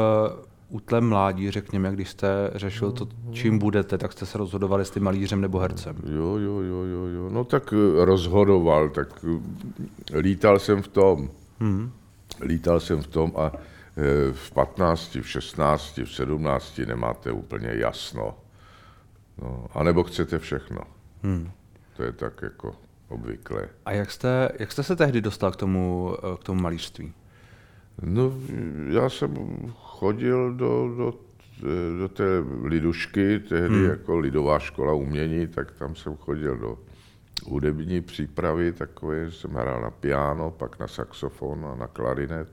útlém 0.71 1.09
mládí, 1.09 1.51
řekněme, 1.51 1.93
když 1.93 2.09
jste 2.09 2.51
řešil 2.55 2.93
to, 2.93 3.09
čím 3.33 3.59
budete, 3.59 3.99
tak 3.99 4.13
jste 4.13 4.27
se 4.27 4.39
rozhodovali, 4.39 4.81
jestli 4.81 5.01
malířem 5.01 5.41
nebo 5.41 5.59
hercem. 5.59 5.97
Jo, 6.07 6.37
jo, 6.37 6.61
jo, 6.61 6.83
jo, 6.83 7.07
jo. 7.07 7.31
No 7.31 7.45
tak 7.45 7.73
eh, 7.73 8.05
rozhodoval, 8.05 8.89
tak 8.89 9.25
eh, 9.25 10.19
lítal 10.19 10.59
jsem 10.59 10.83
v 10.83 10.89
tom. 10.89 11.31
Hmm. 11.61 11.93
Lítal 12.41 12.81
jsem 12.81 13.03
v 13.03 13.07
tom 13.07 13.33
a 13.37 13.53
eh, 13.55 14.33
v 14.33 14.51
15, 14.51 15.15
v 15.15 15.29
16, 15.29 15.97
v 15.97 16.15
17 16.15 16.81
nemáte 16.87 17.33
úplně 17.33 17.69
jasno. 17.73 18.35
No, 19.43 19.67
anebo 19.75 20.05
chcete 20.05 20.39
všechno. 20.39 20.81
Hmm. 21.23 21.51
To 21.97 22.03
je 22.03 22.13
tak 22.13 22.43
jako 22.43 22.75
obvyklé. 23.09 23.69
A 23.85 23.93
jak 23.93 24.11
jste, 24.11 24.49
jak 24.59 24.73
jste 24.73 24.83
se 24.83 24.97
tehdy 24.97 25.21
dostal 25.21 25.51
k 25.51 25.57
tomu, 25.57 26.17
k 26.41 26.45
tomu 26.45 26.61
malířství? 26.61 27.13
No, 28.03 28.33
já 28.89 29.09
jsem 29.09 29.35
chodil 29.75 30.55
do, 30.55 30.95
do, 30.97 31.15
do 31.99 32.09
té 32.09 32.25
lidušky, 32.63 33.39
tehdy 33.39 33.75
hmm. 33.75 33.91
jako 33.91 34.19
lidová 34.19 34.59
škola 34.59 34.93
umění, 34.93 35.47
tak 35.47 35.73
tam 35.73 35.95
jsem 35.95 36.17
chodil 36.17 36.57
do 36.57 36.79
hudební 37.45 38.01
přípravy, 38.01 38.73
takové 38.73 39.31
jsem 39.31 39.51
hrál 39.51 39.83
na 39.83 39.91
piano, 39.91 40.51
pak 40.51 40.79
na 40.79 40.89
saxofon 40.89 41.67
a 41.67 41.77
na 41.77 41.87
klarinet. 41.87 42.49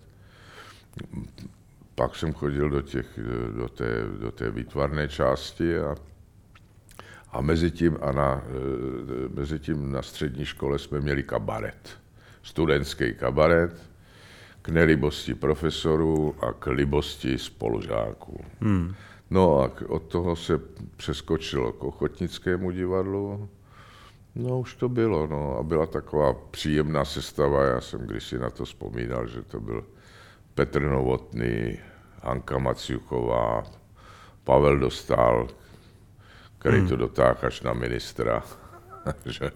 Pak 1.95 2.15
jsem 2.15 2.33
chodil 2.33 2.69
do, 2.69 2.81
těch, 2.81 3.19
do, 3.57 3.69
té, 3.69 4.03
do 4.19 4.31
té 4.31 4.51
výtvarné 4.51 5.07
části 5.07 5.79
a, 5.79 5.95
a 7.31 7.41
mezi 7.41 7.71
tím, 7.71 7.97
a 8.01 8.11
na, 8.11 8.43
mezi 9.35 9.59
tím 9.59 9.91
na 9.91 10.01
střední 10.01 10.45
škole 10.45 10.79
jsme 10.79 10.99
měli 10.99 11.23
kabaret. 11.23 11.89
Studentský 12.43 13.13
kabaret, 13.13 13.89
k 14.67 14.69
nelibosti 14.69 15.35
profesorů 15.35 16.35
a 16.39 16.53
k 16.53 16.67
libosti 16.67 17.37
spolužáků. 17.37 18.45
Hmm. 18.59 18.95
No 19.29 19.63
a 19.63 19.71
od 19.87 20.03
toho 20.03 20.35
se 20.35 20.59
přeskočilo 20.97 21.71
k 21.73 21.83
ochotnickému 21.83 22.71
divadlu. 22.71 23.49
No 24.35 24.59
už 24.59 24.75
to 24.75 24.89
bylo, 24.89 25.27
no 25.27 25.57
a 25.57 25.63
byla 25.63 25.85
taková 25.85 26.33
příjemná 26.51 27.05
sestava, 27.05 27.63
já 27.63 27.81
jsem 27.81 27.99
kdysi 27.99 28.39
na 28.39 28.49
to 28.49 28.65
vzpomínal, 28.65 29.27
že 29.27 29.41
to 29.41 29.59
byl 29.59 29.83
Petr 30.53 30.81
Novotný, 30.81 31.79
Hanka 32.23 32.57
Maciuková, 32.57 33.63
Pavel 34.43 34.79
Dostal, 34.79 35.47
který 36.59 36.87
to 36.87 36.95
dotáhl 36.95 37.37
až 37.41 37.61
na 37.61 37.73
ministra. 37.73 38.43
že. 39.25 39.51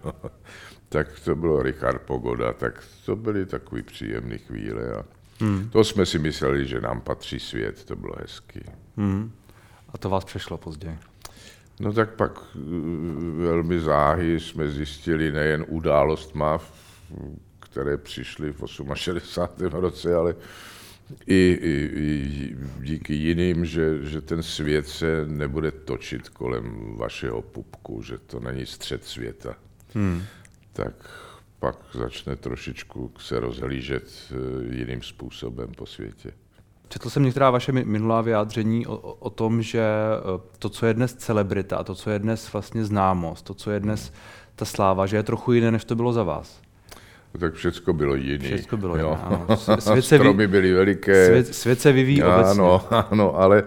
Tak 0.92 1.20
to 1.20 1.36
bylo 1.36 1.62
Richard 1.64 2.02
Pogoda, 2.02 2.54
tak 2.54 2.84
to 3.06 3.16
byly 3.16 3.46
takové 3.46 3.82
příjemné 3.84 4.38
chvíle. 4.38 4.94
A 4.96 5.04
to 5.72 5.84
jsme 5.84 6.06
si 6.06 6.20
mysleli, 6.20 6.68
že 6.68 6.82
nám 6.82 7.02
patří 7.02 7.40
svět, 7.40 7.86
to 7.86 7.96
bylo 7.96 8.14
hezký. 8.20 8.60
Hmm. 8.98 9.32
A 9.90 9.98
to 9.98 10.10
vás 10.10 10.26
přešlo 10.26 10.58
později. 10.58 10.98
No 11.80 11.94
tak 11.94 12.10
pak 12.16 12.32
eh, 12.56 12.60
velmi 13.44 13.80
záhy 13.80 14.40
jsme 14.40 14.72
zjistili 14.72 15.32
nejen 15.32 15.66
událostma, 15.68 16.58
v- 16.58 16.72
které 17.60 17.98
přišly 17.98 18.52
v 18.54 18.64
68. 18.94 19.66
roce, 19.68 20.16
ale 20.16 20.36
i, 21.28 21.58
i, 21.62 21.90
i 21.96 22.56
díky 22.82 23.14
jiným, 23.14 23.66
že, 23.66 24.06
že 24.06 24.22
ten 24.22 24.44
svět 24.44 24.88
se 24.88 25.26
nebude 25.26 25.72
točit 25.72 26.30
kolem 26.30 26.96
vašeho 26.98 27.42
pupku, 27.42 28.02
že 28.02 28.18
to 28.18 28.40
není 28.40 28.66
střed 28.66 29.06
světa. 29.06 29.56
Hmm. 29.94 30.24
Tak 30.84 30.94
pak 31.60 31.76
začne 31.94 32.36
trošičku 32.36 33.12
se 33.20 33.40
rozhlížet 33.40 34.04
eh, 34.32 34.36
jiným 34.76 35.02
způsobem 35.02 35.68
po 35.78 35.86
světě. 35.86 36.32
Četl 36.90 37.10
jsem 37.10 37.24
některá 37.24 37.50
vaše 37.50 37.72
mi- 37.72 37.86
minulá 37.86 38.22
vyjádření 38.22 38.88
o, 38.88 38.98
o- 38.98 39.30
tom, 39.30 39.62
že 39.62 39.82
eh, 39.82 40.42
to, 40.60 40.70
co 40.70 40.86
je 40.86 40.94
dnes 40.94 41.14
celebrita, 41.14 41.84
to, 41.84 41.96
co 41.96 42.10
je 42.10 42.20
dnes 42.20 42.54
vlastně 42.54 42.86
známost, 42.86 43.46
to, 43.46 43.54
co 43.54 43.72
je 43.72 43.80
dnes 43.80 44.14
ta 44.56 44.66
sláva, 44.66 45.06
že 45.06 45.18
je 45.18 45.24
trochu 45.24 45.54
jiné, 45.54 45.72
než 45.72 45.86
to 45.86 45.96
bylo 45.96 46.14
za 46.14 46.24
vás. 46.24 46.62
No 47.34 47.40
tak 47.40 47.54
všecko 47.54 47.94
bylo 47.94 48.16
jiné. 48.16 48.46
Všecko 48.46 48.78
bylo 48.78 48.96
jiné, 48.96 49.10
ano. 49.10 49.46
S- 49.56 49.80
svět 49.80 50.02
se 50.06 50.18
Stromy 50.18 50.48
byly 50.48 50.74
veliké. 50.74 51.26
Svět, 51.26 51.56
svět 51.56 51.82
se 51.82 51.92
vyvíjí 51.92 52.24
obecně. 52.24 52.52
Ano, 52.52 52.82
ano, 53.12 53.36
ale 53.40 53.64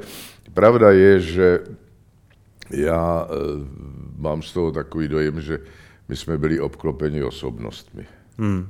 pravda 0.54 0.90
je, 0.92 1.20
že 1.20 1.60
já 2.70 3.26
e, 3.30 3.34
mám 4.18 4.42
z 4.42 4.52
toho 4.52 4.72
takový 4.72 5.08
dojem, 5.08 5.40
že 5.40 5.58
my 6.08 6.16
jsme 6.16 6.38
byli 6.38 6.60
obklopeni 6.60 7.22
osobnostmi. 7.22 8.06
Hmm. 8.38 8.68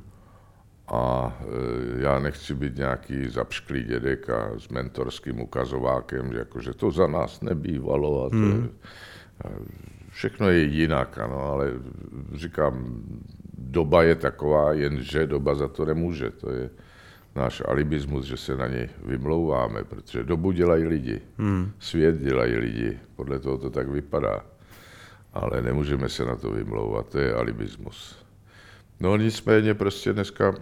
A 0.89 1.37
e, 1.41 2.03
já 2.03 2.19
nechci 2.19 2.55
být 2.55 2.77
nějaký 2.77 3.29
zapšklý 3.29 3.85
dědek 3.85 4.31
a 4.31 4.59
s 4.59 4.69
mentorským 4.69 5.41
ukazovákem, 5.41 6.33
že 6.33 6.39
jakože 6.39 6.75
to 6.75 6.91
za 6.91 7.07
nás 7.07 7.41
nebývalo 7.41 8.27
a 8.27 8.31
to 8.31 8.37
je, 8.37 8.69
a 9.45 9.49
všechno 10.11 10.49
je 10.49 10.63
jinak, 10.63 11.19
ano, 11.19 11.39
ale 11.41 11.73
říkám, 12.35 13.03
doba 13.59 14.03
je 14.03 14.15
taková, 14.15 14.73
jenže 14.73 15.27
doba 15.27 15.55
za 15.55 15.69
to 15.69 15.85
nemůže. 15.85 16.31
To 16.31 16.53
je 16.53 16.71
náš 17.35 17.63
alibismus, 17.69 18.25
že 18.25 18.37
se 18.37 18.57
na 18.57 18.67
ně 18.67 18.89
vymlouváme, 19.05 19.85
protože 19.85 20.25
dobu 20.25 20.53
dělají 20.53 20.85
lidi, 20.85 21.21
Hmm. 21.39 21.73
svět 21.79 22.19
dělají 22.19 22.55
lidi, 22.57 22.99
podle 23.17 23.39
toho 23.39 23.59
to 23.59 23.71
tak 23.71 23.89
vypadá. 23.89 24.45
Ale 25.35 25.63
nemůžeme 25.63 26.09
se 26.09 26.25
na 26.25 26.37
to 26.37 26.51
vymlouvat, 26.51 27.09
to 27.09 27.19
je 27.19 27.35
alibismus. 27.35 28.25
No 29.01 29.17
nicméně 29.17 29.75
prostě 29.75 30.13
dneska 30.13 30.55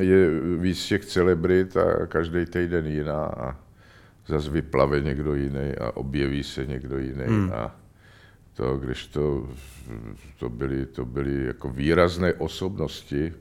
je 0.00 0.40
víc 0.58 0.86
těch 0.86 1.04
celebrit 1.04 1.76
a 1.76 2.06
každý 2.06 2.46
týden 2.46 2.86
jiná 2.86 3.24
a 3.24 3.56
zase 4.26 4.50
vyplave 4.50 5.00
někdo 5.00 5.34
jiný 5.34 5.74
a 5.80 5.96
objeví 5.96 6.42
se 6.42 6.66
někdo 6.66 6.98
jiný 6.98 7.24
Hmm. 7.26 7.52
a 7.52 7.76
to, 8.54 8.76
když 8.76 9.06
to, 9.06 9.48
to 10.38 10.48
byly, 10.48 10.86
to 10.86 11.04
byly 11.04 11.44
jako 11.44 11.70
výrazné 11.70 12.34
osobnosti, 12.34 13.32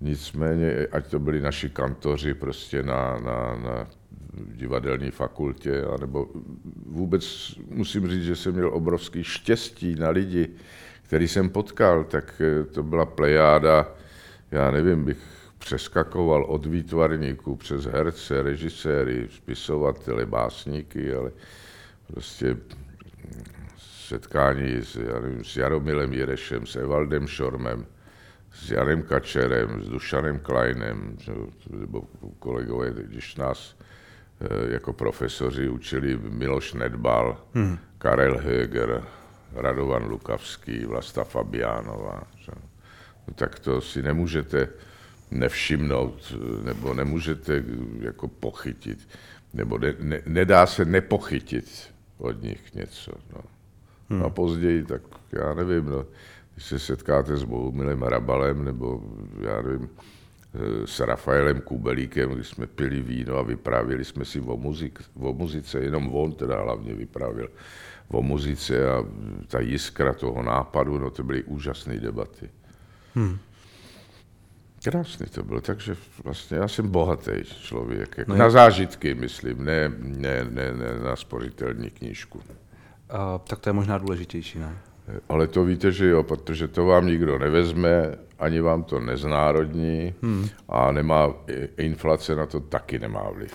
nicméně, 0.00 0.86
ať 0.92 1.06
to 1.10 1.18
byli 1.18 1.40
naši 1.40 1.70
kantoři 1.70 2.34
prostě 2.34 2.82
na, 2.82 3.20
na, 3.20 3.56
na 3.56 3.88
divadelní 4.32 5.10
fakultě, 5.10 5.84
anebo 5.84 6.28
vůbec 6.86 7.54
musím 7.68 8.08
říct, 8.08 8.24
že 8.24 8.36
jsem 8.36 8.52
měl 8.52 8.74
obrovský 8.74 9.24
štěstí 9.24 9.94
na 9.94 10.10
lidi, 10.10 10.48
který 11.02 11.28
jsem 11.28 11.50
potkal, 11.50 12.04
tak 12.04 12.40
eh, 12.40 12.64
to 12.64 12.82
byla 12.82 13.06
plejáda, 13.06 13.94
já 14.50 14.70
nevím, 14.70 15.04
bych 15.04 15.18
přeskakoval 15.58 16.44
od 16.44 16.66
výtvarníků 16.66 17.56
přes 17.56 17.84
herce, 17.84 18.42
režiséry, 18.42 19.28
spisovatele, 19.30 20.26
básníky, 20.26 21.14
ale 21.14 21.32
prostě 22.06 22.56
setkání 23.78 24.76
s, 24.82 24.96
já 24.96 25.20
nevím, 25.20 25.44
s 25.44 25.56
Jaromilem 25.56 26.12
Jirešem, 26.12 26.66
s 26.66 26.76
Evaldem 26.76 27.26
Šormem, 27.26 27.86
s 28.52 28.70
Janem 28.70 29.02
Kačerem, 29.02 29.82
s 29.82 29.88
Dušanem 29.88 30.38
Kleinem, 30.38 31.16
nebo 31.70 32.02
kolegové, 32.38 32.90
když 32.90 33.36
nás 33.36 33.76
jako 34.68 34.92
profesoři 34.92 35.68
učili 35.68 36.18
Miloš 36.22 36.72
Nedbal, 36.72 37.38
hmm. 37.54 37.78
Karel 37.98 38.38
Höger, 38.38 39.02
Radovan 39.54 40.04
Lukavský, 40.04 40.84
Vlasta 40.84 41.24
Fabiánová. 41.24 42.22
No, 42.48 43.34
tak 43.34 43.58
to 43.58 43.80
si 43.80 44.02
nemůžete 44.02 44.68
nevšimnout, 45.30 46.34
nebo 46.64 46.94
nemůžete 46.94 47.64
jako 48.00 48.28
pochytit, 48.28 49.08
nebo 49.54 49.78
ne, 49.78 49.94
ne, 50.00 50.22
nedá 50.26 50.66
se 50.66 50.84
nepochytit 50.84 51.92
od 52.18 52.42
nich 52.42 52.74
něco. 52.74 53.12
No. 53.34 53.40
Hmm. 54.10 54.24
A 54.24 54.30
později, 54.30 54.84
tak 54.84 55.02
já 55.32 55.54
nevím, 55.54 55.84
no, 55.84 56.06
když 56.54 56.66
se 56.66 56.78
setkáte 56.78 57.36
s 57.36 57.44
Bohumilem 57.44 58.02
Rabalem, 58.02 58.64
nebo 58.64 59.02
já 59.40 59.62
nevím, 59.62 59.88
s 60.84 61.00
Rafaelem 61.00 61.60
Kubelíkem, 61.60 62.30
když 62.30 62.48
jsme 62.48 62.66
pili 62.66 63.00
víno 63.00 63.36
a 63.36 63.42
vyprávěli 63.42 64.04
jsme 64.04 64.24
si 64.24 64.40
o, 64.40 64.56
muzik, 64.56 65.00
o 65.14 65.32
muzice, 65.32 65.80
jenom 65.80 66.14
on 66.14 66.32
teda 66.32 66.62
hlavně 66.62 66.94
vyprávěl 66.94 67.48
o 68.08 68.22
muzice 68.22 68.90
a 68.90 69.04
ta 69.46 69.60
jiskra 69.60 70.12
toho 70.12 70.42
nápadu, 70.42 70.98
no 70.98 71.10
to 71.10 71.22
byly 71.22 71.42
úžasné 71.42 72.00
debaty. 72.00 72.50
Hmm. 73.14 73.38
Krásný 74.84 75.26
to 75.26 75.42
byl, 75.42 75.60
takže 75.60 75.96
vlastně 76.24 76.56
já 76.56 76.68
jsem 76.68 76.88
bohatý 76.88 77.32
člověk, 77.44 78.18
jako 78.18 78.30
no 78.30 78.38
na 78.38 78.50
zážitky 78.50 79.14
myslím, 79.14 79.64
ne, 79.64 79.92
ne, 79.98 80.44
ne, 80.44 80.72
ne 80.72 80.98
na 81.04 81.16
spořitelní 81.16 81.90
knížku. 81.90 82.40
A, 83.10 83.38
tak 83.38 83.58
to 83.58 83.68
je 83.68 83.72
možná 83.72 83.98
důležitější, 83.98 84.58
ne? 84.58 84.78
Ale 85.28 85.46
to 85.46 85.64
víte, 85.64 85.92
že 85.92 86.08
jo, 86.08 86.22
protože 86.22 86.68
to 86.68 86.86
vám 86.86 87.06
nikdo 87.06 87.38
nevezme, 87.38 88.14
ani 88.38 88.60
vám 88.60 88.84
to 88.84 89.00
neznárodní 89.00 90.14
hmm. 90.22 90.48
a 90.68 90.92
nemá, 90.92 91.34
inflace 91.76 92.34
na 92.34 92.46
to 92.46 92.60
taky 92.60 92.98
nemá 92.98 93.30
vliv. 93.30 93.54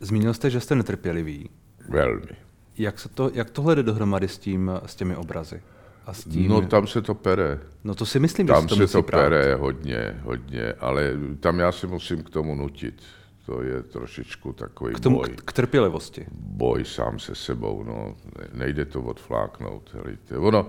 Zmínil 0.00 0.34
jste, 0.34 0.50
že 0.50 0.60
jste 0.60 0.74
netrpělivý. 0.74 1.50
Velmi. 1.88 2.36
Jak, 2.78 2.98
se 3.00 3.08
to, 3.08 3.30
jak 3.34 3.50
tohle 3.50 3.74
jde 3.74 3.82
dohromady 3.82 4.28
s, 4.28 4.38
tím, 4.38 4.70
s 4.86 4.94
těmi 4.94 5.16
obrazy? 5.16 5.62
A 6.06 6.12
s 6.12 6.24
tím... 6.24 6.48
No 6.48 6.60
tam 6.60 6.86
se 6.86 7.02
to 7.02 7.14
pere. 7.14 7.60
No 7.84 7.94
to 7.94 8.06
si 8.06 8.18
myslím, 8.18 8.46
tam 8.46 8.68
že 8.68 8.86
se 8.86 8.92
to, 8.92 9.02
to 9.02 9.02
pere 9.02 9.54
hodně, 9.54 10.20
hodně, 10.22 10.72
ale 10.72 11.12
tam 11.40 11.58
já 11.58 11.72
si 11.72 11.86
musím 11.86 12.22
k 12.22 12.30
tomu 12.30 12.54
nutit. 12.54 13.02
To 13.48 13.62
je 13.62 13.82
trošičku 13.82 14.52
takový 14.52 14.94
k 14.94 15.00
tomu, 15.00 15.16
boj. 15.16 15.28
K 15.44 15.52
trpělivosti. 15.52 16.26
Boj 16.32 16.84
sám 16.84 17.18
se 17.18 17.34
sebou, 17.34 17.82
no. 17.82 18.16
Nejde 18.52 18.84
to 18.84 19.02
odfláknout. 19.02 19.90
Helejte. 19.94 20.38
Ono 20.38 20.68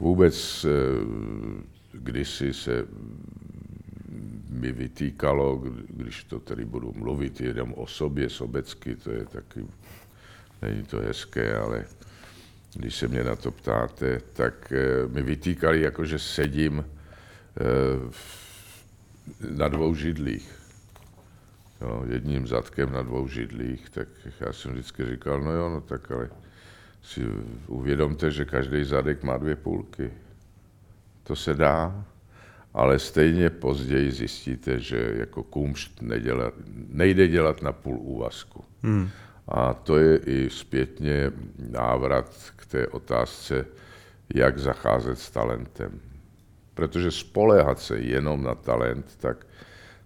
vůbec 0.00 0.64
eh, 0.64 0.70
kdysi 1.92 2.54
se 2.54 2.86
mi 4.50 4.72
vytýkalo, 4.72 5.62
když 5.88 6.24
to 6.24 6.40
tedy 6.40 6.64
budu 6.64 6.92
mluvit 6.96 7.40
jenom 7.40 7.74
o 7.76 7.86
sobě 7.86 8.30
sobecky, 8.30 8.96
to 8.96 9.10
je 9.10 9.24
taky, 9.24 9.66
není 10.62 10.82
to 10.82 10.98
hezké, 10.98 11.56
ale 11.56 11.84
když 12.74 12.96
se 12.96 13.08
mě 13.08 13.24
na 13.24 13.36
to 13.36 13.50
ptáte, 13.50 14.20
tak 14.32 14.72
eh, 14.72 15.06
mi 15.08 15.22
vytýkali, 15.22 15.80
jako 15.80 16.04
že 16.04 16.18
sedím 16.18 16.84
eh, 16.84 16.84
na 19.50 19.68
dvou 19.68 19.94
židlích. 19.94 20.65
Jo, 21.80 22.04
jedním 22.08 22.46
zadkem 22.46 22.92
na 22.92 23.02
dvou 23.02 23.28
židlích, 23.28 23.90
tak 23.90 24.08
já 24.40 24.52
jsem 24.52 24.72
vždycky 24.72 25.04
říkal, 25.04 25.40
no 25.40 25.52
jo, 25.52 25.68
no 25.68 25.80
tak 25.80 26.10
ale 26.10 26.30
si 27.02 27.26
uvědomte, 27.66 28.30
že 28.30 28.44
každý 28.44 28.84
zadek 28.84 29.22
má 29.22 29.36
dvě 29.36 29.56
půlky. 29.56 30.10
To 31.22 31.36
se 31.36 31.54
dá, 31.54 32.04
ale 32.74 32.98
stejně 32.98 33.50
později 33.50 34.12
zjistíte, 34.12 34.78
že 34.80 35.12
jako 35.16 35.42
kumšt 35.42 36.02
nedělat, 36.02 36.54
nejde 36.88 37.28
dělat 37.28 37.62
na 37.62 37.72
půl 37.72 37.98
úvazku. 37.98 38.64
Hmm. 38.82 39.08
A 39.48 39.74
to 39.74 39.98
je 39.98 40.16
i 40.16 40.50
zpětně 40.50 41.32
návrat 41.70 42.52
k 42.56 42.66
té 42.66 42.86
otázce, 42.86 43.66
jak 44.34 44.58
zacházet 44.58 45.18
s 45.18 45.30
talentem. 45.30 46.00
Protože 46.74 47.10
spoléhat 47.10 47.78
se 47.78 47.98
jenom 47.98 48.42
na 48.42 48.54
talent, 48.54 49.16
tak 49.16 49.46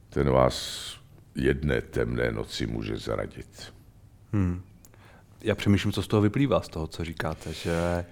ten 0.08 0.30
vás 0.30 0.99
jedné 1.34 1.80
temné 1.80 2.32
noci 2.32 2.66
může 2.66 2.96
zradit. 2.96 3.72
Hmm. 4.32 4.60
Já 5.42 5.54
přemýšlím, 5.54 5.92
co 5.92 6.02
z 6.02 6.06
toho 6.06 6.22
vyplývá, 6.22 6.60
z 6.60 6.68
toho, 6.68 6.86
co 6.86 7.04
říkáte, 7.04 7.52
že 7.52 8.04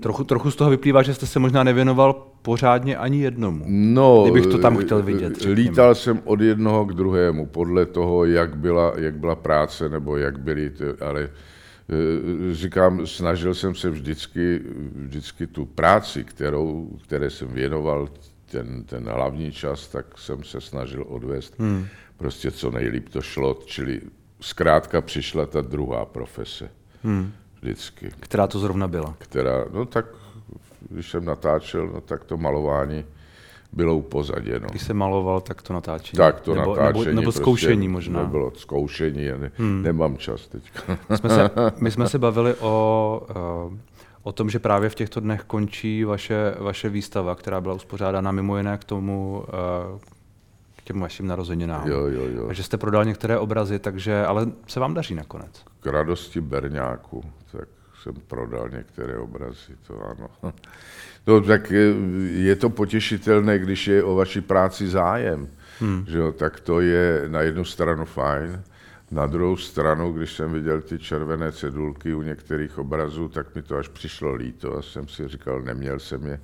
Trochu, 0.00 0.24
trochu 0.24 0.50
z 0.50 0.56
toho 0.56 0.70
vyplývá, 0.70 1.02
že 1.02 1.14
jste 1.14 1.26
se 1.26 1.38
možná 1.38 1.64
nevěnoval 1.64 2.26
pořádně 2.42 2.96
ani 2.96 3.22
jednomu. 3.22 3.64
No, 3.68 4.22
kdybych 4.22 4.46
to 4.46 4.58
tam 4.58 4.76
chtěl 4.76 5.02
vidět. 5.02 5.34
Řekněme. 5.34 5.54
Lítal 5.54 5.94
jsem 5.94 6.20
od 6.24 6.40
jednoho 6.40 6.84
k 6.84 6.92
druhému, 6.92 7.46
podle 7.46 7.86
toho, 7.86 8.24
jak 8.24 8.56
byla, 8.56 8.92
jak 8.96 9.14
byla 9.14 9.34
práce, 9.34 9.88
nebo 9.88 10.16
jak 10.16 10.40
byly, 10.40 10.72
ale 11.00 11.22
e, 11.22 12.54
říkám, 12.54 13.06
snažil 13.06 13.54
jsem 13.54 13.74
se 13.74 13.90
vždycky, 13.90 14.60
vždycky 14.94 15.46
tu 15.46 15.64
práci, 15.64 16.24
kterou, 16.24 16.98
které 17.04 17.30
jsem 17.30 17.48
věnoval 17.48 18.08
ten, 18.52 18.84
ten 18.84 19.08
hlavní 19.08 19.52
čas, 19.52 19.88
tak 19.88 20.18
jsem 20.18 20.44
se 20.44 20.60
snažil 20.60 21.04
odvést 21.08 21.58
hmm. 21.58 21.86
prostě 22.16 22.50
co 22.50 22.70
nejlíp 22.70 23.08
to 23.08 23.22
šlo, 23.22 23.58
čili 23.64 24.00
zkrátka 24.40 25.00
přišla 25.00 25.46
ta 25.46 25.62
druhá 25.62 26.04
profese. 26.04 26.70
Hmm 27.02 27.32
vždycky. 27.62 28.10
Která 28.20 28.46
to 28.46 28.58
zrovna 28.58 28.88
byla? 28.88 29.14
Která, 29.18 29.64
no 29.72 29.86
tak, 29.86 30.06
když 30.90 31.10
jsem 31.10 31.24
natáčel, 31.24 31.86
no 31.86 32.00
tak 32.00 32.24
to 32.24 32.36
malování 32.36 33.04
bylo 33.72 33.96
upozaděno. 33.96 34.66
Když 34.70 34.82
se 34.82 34.94
maloval, 34.94 35.40
tak 35.40 35.62
to 35.62 35.72
natáčení. 35.72 36.16
Tak 36.16 36.40
to 36.40 36.54
nebo, 36.54 36.76
natáčení. 36.76 37.04
Nebo, 37.04 37.14
nebo 37.14 37.22
prostě 37.22 37.40
zkoušení 37.40 37.88
možná. 37.88 38.22
Nebylo 38.22 38.52
zkoušení, 38.56 39.24
ne, 39.24 39.52
hmm. 39.56 39.82
nemám 39.82 40.16
čas 40.16 40.48
teď. 40.48 40.62
My 41.08 41.16
jsme 41.16 41.30
se, 41.30 41.50
my 41.78 41.90
jsme 41.90 42.08
se 42.08 42.18
bavili 42.28 42.54
o, 42.60 43.26
eh, 43.30 43.78
o 44.22 44.32
tom, 44.32 44.50
že 44.50 44.58
právě 44.58 44.88
v 44.88 44.94
těchto 44.94 45.20
dnech 45.20 45.42
končí 45.42 46.04
vaše, 46.04 46.54
vaše 46.58 46.88
výstava, 46.88 47.34
která 47.34 47.60
byla 47.60 47.74
uspořádána 47.74 48.32
mimo 48.32 48.56
jiné 48.56 48.78
k 48.78 48.84
tomu, 48.84 49.44
eh, 49.48 49.98
k 50.76 50.82
těm 50.82 51.00
vašim 51.00 51.26
narozeninám. 51.26 51.88
Jo, 51.88 52.06
jo, 52.06 52.22
jo. 52.34 52.48
A 52.48 52.52
že 52.52 52.62
jste 52.62 52.76
prodal 52.76 53.04
některé 53.04 53.38
obrazy, 53.38 53.78
takže, 53.78 54.24
ale 54.24 54.46
se 54.66 54.80
vám 54.80 54.94
daří 54.94 55.14
nakonec. 55.14 55.64
K 55.80 55.86
radosti 55.86 56.40
Berňáku, 56.40 57.24
tak 57.52 57.68
jsem 58.02 58.14
prodal 58.28 58.68
některé 58.68 59.18
obrazy, 59.18 59.76
to 59.86 60.06
ano. 60.06 60.52
No 61.26 61.40
tak 61.40 61.70
je 62.30 62.56
to 62.56 62.70
potěšitelné, 62.70 63.58
když 63.58 63.86
je 63.86 64.04
o 64.04 64.14
vaší 64.14 64.40
práci 64.40 64.88
zájem. 64.88 65.48
Hmm. 65.80 66.04
Že 66.08 66.18
jo, 66.18 66.32
tak 66.32 66.60
to 66.60 66.80
je 66.80 67.24
na 67.26 67.40
jednu 67.40 67.64
stranu 67.64 68.04
fajn, 68.04 68.62
na 69.12 69.26
druhou 69.26 69.56
stranu, 69.56 70.12
když 70.12 70.32
jsem 70.32 70.52
viděl 70.52 70.80
ty 70.80 70.98
červené 70.98 71.52
cedulky 71.52 72.14
u 72.14 72.22
některých 72.22 72.78
obrazů, 72.78 73.28
tak 73.28 73.54
mi 73.54 73.62
to 73.62 73.76
až 73.76 73.88
přišlo 73.88 74.34
líto 74.34 74.78
a 74.78 74.82
jsem 74.82 75.08
si 75.08 75.28
říkal, 75.28 75.62
neměl 75.62 75.98
jsem 75.98 76.26
je 76.26 76.40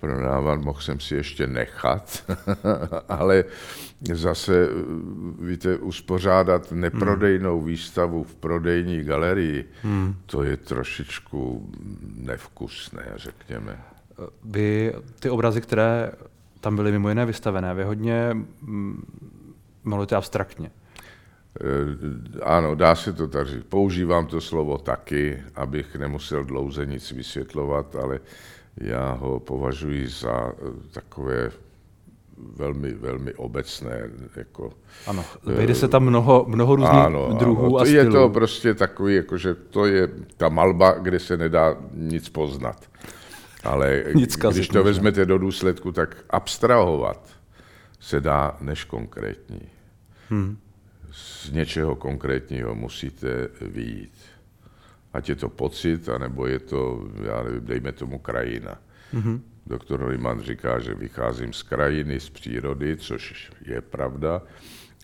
prodávat, 0.00 0.60
mohl 0.60 0.80
jsem 0.80 1.00
si 1.00 1.14
ještě 1.14 1.46
nechat, 1.46 2.24
ale 3.08 3.44
zase, 4.12 4.68
víte, 5.40 5.76
uspořádat 5.76 6.72
neprodejnou 6.72 7.58
hmm. 7.58 7.68
výstavu 7.68 8.24
v 8.24 8.34
prodejní 8.34 9.02
galerii, 9.02 9.64
hmm. 9.82 10.16
to 10.26 10.42
je 10.42 10.56
trošičku 10.56 11.70
nevkusné, 12.16 13.12
řekněme. 13.16 13.78
Vy 14.44 14.92
ty 15.20 15.30
obrazy, 15.30 15.60
které 15.60 16.12
tam 16.60 16.76
byly 16.76 16.92
mimo 16.92 17.08
jiné 17.08 17.26
vystavené, 17.26 17.74
vy 17.74 17.84
hodně 17.84 18.30
mm, 18.62 19.04
malujete 19.84 20.16
abstraktně. 20.16 20.70
Eh, 21.60 22.42
ano, 22.42 22.74
dá 22.74 22.94
se 22.94 23.12
to 23.12 23.28
tak 23.28 23.48
říct. 23.48 23.64
Používám 23.68 24.26
to 24.26 24.40
slovo 24.40 24.78
taky, 24.78 25.42
abych 25.54 25.96
nemusel 25.96 26.44
dlouze 26.44 26.86
nic 26.86 27.12
vysvětlovat, 27.12 27.96
ale 27.96 28.20
já 28.76 29.12
ho 29.12 29.40
považuji 29.40 30.08
za 30.08 30.48
eh, 30.48 30.88
takové 30.92 31.50
velmi, 32.56 32.92
velmi 32.92 33.34
obecné. 33.34 34.10
Jako, 34.36 34.72
ano, 35.06 35.24
vejde 35.44 35.74
se 35.74 35.88
tam 35.88 36.02
mnoho, 36.04 36.44
mnoho 36.48 36.76
různých 36.76 36.94
ano, 36.94 37.36
druhů 37.38 37.66
ano, 37.66 37.76
a 37.76 37.84
stylů. 37.84 37.98
Je 37.98 38.10
to 38.10 38.28
prostě 38.28 38.74
takový, 38.74 39.14
jako, 39.14 39.38
že 39.38 39.54
to 39.54 39.86
je 39.86 40.08
ta 40.36 40.48
malba, 40.48 40.92
kde 40.92 41.18
se 41.18 41.36
nedá 41.36 41.76
nic 41.94 42.28
poznat. 42.28 42.90
Ale 43.64 44.04
nic 44.14 44.36
když 44.36 44.68
to 44.68 44.84
vezmete 44.84 45.26
do 45.26 45.38
důsledku, 45.38 45.92
tak 45.92 46.16
abstrahovat 46.30 47.28
se 48.00 48.20
dá 48.20 48.56
než 48.60 48.84
konkrétní. 48.84 49.60
Hmm. 50.28 50.56
Z 51.14 51.50
něčeho 51.50 51.96
konkrétního 51.96 52.74
musíte 52.74 53.48
vyjít 53.60 54.14
ať 55.14 55.28
je 55.28 55.36
to 55.36 55.48
pocit, 55.48 56.08
anebo 56.08 56.46
je 56.46 56.58
to, 56.58 57.08
já 57.22 57.42
nevím, 57.42 57.64
dejme 57.64 57.92
tomu 57.92 58.18
krajina. 58.18 58.78
Mm-hmm. 59.14 59.40
Doktor 59.66 60.00
Neumann 60.00 60.40
říká, 60.42 60.78
že 60.78 60.94
vycházím 60.94 61.52
z 61.52 61.62
krajiny, 61.62 62.20
z 62.20 62.30
přírody, 62.30 62.96
což 62.96 63.50
je 63.64 63.80
pravda, 63.80 64.42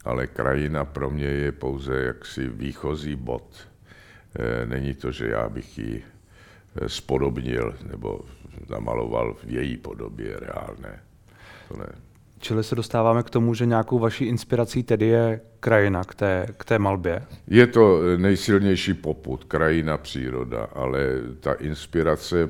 ale 0.05 0.27
krajina 0.27 0.85
pro 0.85 1.11
mě 1.11 1.27
je 1.27 1.53
pouze 1.53 2.03
jaksi 2.03 2.49
výchozí 2.49 3.17
bod. 3.17 3.69
E, 4.35 4.67
není 4.67 4.95
to, 4.95 5.13
že 5.13 5.29
já 5.29 5.49
bych 5.49 5.79
ji 5.79 6.05
e, 6.77 6.89
spodobnil 6.89 7.75
nebo 7.87 8.21
namaloval 8.71 9.35
v 9.35 9.45
její 9.45 9.77
podobě 9.77 10.37
reálné. 10.41 11.03
To 11.69 11.77
ne. 11.77 12.10
Čili 12.43 12.65
se 12.65 12.75
dostáváme 12.75 13.23
k 13.23 13.31
tomu, 13.31 13.55
že 13.55 13.67
nějakou 13.67 13.99
vaší 13.99 14.25
inspirací 14.25 14.83
tedy 14.83 15.07
je 15.07 15.41
krajina 15.61 16.05
k 16.05 16.15
té, 16.15 16.47
k 16.57 16.65
té 16.65 16.79
malbě? 16.79 17.23
Je 17.47 17.67
to 17.67 18.01
nejsilnější 18.17 18.95
poput, 18.95 19.45
krajina, 19.45 19.99
příroda, 19.99 20.69
ale 20.73 21.01
ta 21.41 21.53
inspirace 21.53 22.49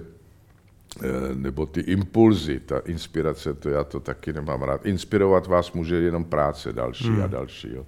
eh, 1.03 1.09
nebo 1.35 1.67
ty 1.67 1.81
impulzy, 1.81 2.61
ta 2.61 2.79
inspirace, 2.79 3.55
to 3.55 3.69
já 3.71 3.85
to 3.85 4.01
taky 4.01 4.33
nemám 4.33 4.63
rád. 4.63 4.87
Inspirovat 4.87 5.47
vás 5.47 5.73
může 5.73 5.97
jenom 5.97 6.25
práce 6.25 6.73
další 6.73 7.09
hmm. 7.09 7.23
a 7.23 7.27
další. 7.27 7.75
Jo. 7.75 7.87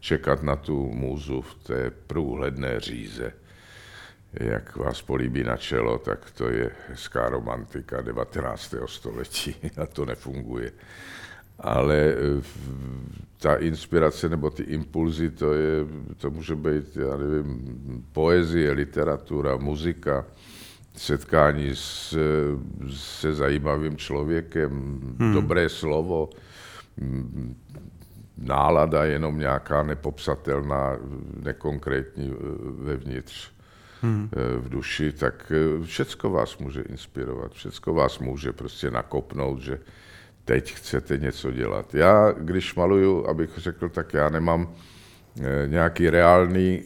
Čekat 0.00 0.42
na 0.42 0.56
tu 0.56 0.92
můzu 0.92 1.40
v 1.40 1.54
té 1.54 1.90
průhledné 2.06 2.80
říze 2.80 3.32
jak 4.40 4.76
vás 4.76 5.02
políbí 5.02 5.44
na 5.44 5.56
čelo, 5.56 5.98
tak 5.98 6.30
to 6.30 6.48
je 6.48 6.70
hezká 6.88 7.28
romantika 7.28 8.00
19. 8.00 8.74
století 8.86 9.56
a 9.82 9.86
to 9.86 10.04
nefunguje. 10.04 10.72
Ale 11.58 11.96
eh, 11.96 12.42
ta 13.38 13.56
inspirace 13.56 14.28
nebo 14.28 14.50
ty 14.50 14.62
impulzy, 14.62 15.30
to, 15.30 15.52
je, 15.52 15.86
to 16.16 16.30
může 16.30 16.56
být, 16.56 16.96
já 16.96 17.16
nevím, 17.16 18.04
poezie, 18.12 18.72
literatura, 18.72 19.56
muzika, 19.56 20.24
setkání 20.96 21.70
s, 21.74 22.16
se 22.90 23.34
zajímavým 23.34 23.96
člověkem, 23.96 24.70
hmm. 25.18 25.34
dobré 25.34 25.68
slovo, 25.68 26.30
nálada 28.38 29.04
jenom 29.04 29.38
nějaká 29.38 29.82
nepopsatelná, 29.82 30.98
nekonkrétní 31.42 32.32
eh, 32.32 32.36
vevnitř 32.84 33.50
hmm. 34.02 34.28
Eh, 34.32 34.58
v 34.58 34.68
duši, 34.68 35.12
tak 35.12 35.52
všecko 35.84 36.30
vás 36.30 36.58
může 36.58 36.82
inspirovat, 36.82 37.52
všecko 37.52 37.94
vás 37.94 38.18
může 38.18 38.52
prostě 38.52 38.90
nakopnout, 38.90 39.60
že 39.60 39.78
teď 40.44 40.74
chcete 40.74 41.18
něco 41.18 41.52
dělat. 41.52 41.94
Já, 41.94 42.32
když 42.32 42.74
maluju, 42.74 43.26
abych 43.26 43.50
řekl, 43.56 43.88
tak 43.88 44.14
já 44.14 44.28
nemám 44.28 44.74
eh, 45.40 45.68
nějaký 45.68 46.10
reálný 46.10 46.82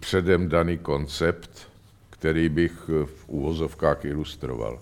předem 0.00 0.48
daný 0.48 0.78
koncept, 0.78 1.68
který 2.10 2.48
bych 2.48 2.90
v 3.04 3.28
úvozovkách 3.28 4.04
ilustroval. 4.04 4.80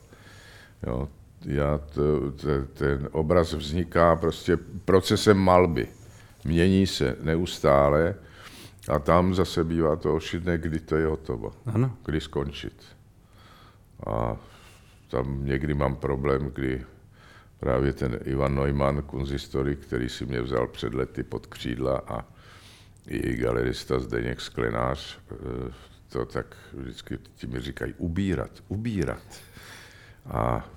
Jo, 0.86 1.08
já 1.44 1.78
to, 1.78 2.30
ten 2.72 3.08
obraz 3.12 3.52
vzniká 3.52 4.16
prostě 4.16 4.56
procesem 4.84 5.38
malby. 5.38 5.88
Mění 6.44 6.86
se 6.86 7.16
neustále 7.22 8.14
a 8.88 8.98
tam 8.98 9.34
zase 9.34 9.64
bývá 9.64 9.96
to 9.96 10.14
ošidné, 10.14 10.58
kdy 10.58 10.80
to 10.80 10.96
je 10.96 11.06
hotovo. 11.06 11.52
Ano. 11.66 11.96
Kdy 12.04 12.20
skončit. 12.20 12.84
A 14.06 14.36
tam 15.08 15.44
někdy 15.44 15.74
mám 15.74 15.96
problém, 15.96 16.50
kdy 16.54 16.84
právě 17.64 17.92
ten 17.92 18.18
Ivan 18.24 18.55
Neumann, 18.55 19.03
kunzistorik, 19.03 19.79
který 19.79 20.09
si 20.09 20.27
mě 20.27 20.40
vzal 20.42 20.66
před 20.68 20.94
lety 20.94 21.22
pod 21.22 21.46
křídla 21.46 22.03
a 22.09 22.24
i 23.07 23.37
galerista 23.37 24.00
Zdeněk 24.00 24.40
Sklenář, 24.40 25.18
eh, 25.33 25.72
to 26.09 26.24
tak 26.24 26.57
vždycky 26.72 27.18
ti 27.35 27.46
mi 27.46 27.61
říkají 27.61 27.94
ubírat, 27.98 28.50
ubírat. 28.68 29.22
A 30.27 30.68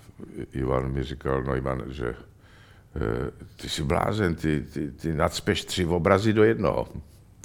Ivan 0.52 0.91
mi 0.91 1.04
říkal, 1.04 1.43
Neumann, 1.43 1.84
že 1.88 2.08
eh, 2.08 3.32
ty 3.56 3.69
jsi 3.69 3.84
blázen, 3.84 4.36
ty, 4.36 4.62
ty, 4.73 4.91
ty 4.91 5.13
nadspeš 5.13 5.65
tři 5.65 5.86
obrazy 5.86 6.34
do 6.34 6.43
jednoho. 6.43 6.88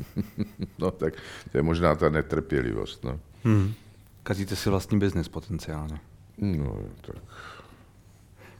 no 0.78 0.90
tak 0.90 1.14
to 1.52 1.58
je 1.58 1.62
možná 1.62 1.94
ta 1.94 2.08
netrpělivost. 2.08 3.04
No. 3.04 3.20
Hmm. 3.44 3.72
Kazíte 4.22 4.56
si 4.56 4.70
vlastní 4.70 4.98
biznis 4.98 5.28
potenciálně. 5.28 6.00
No, 6.38 6.78
tak. 7.00 7.16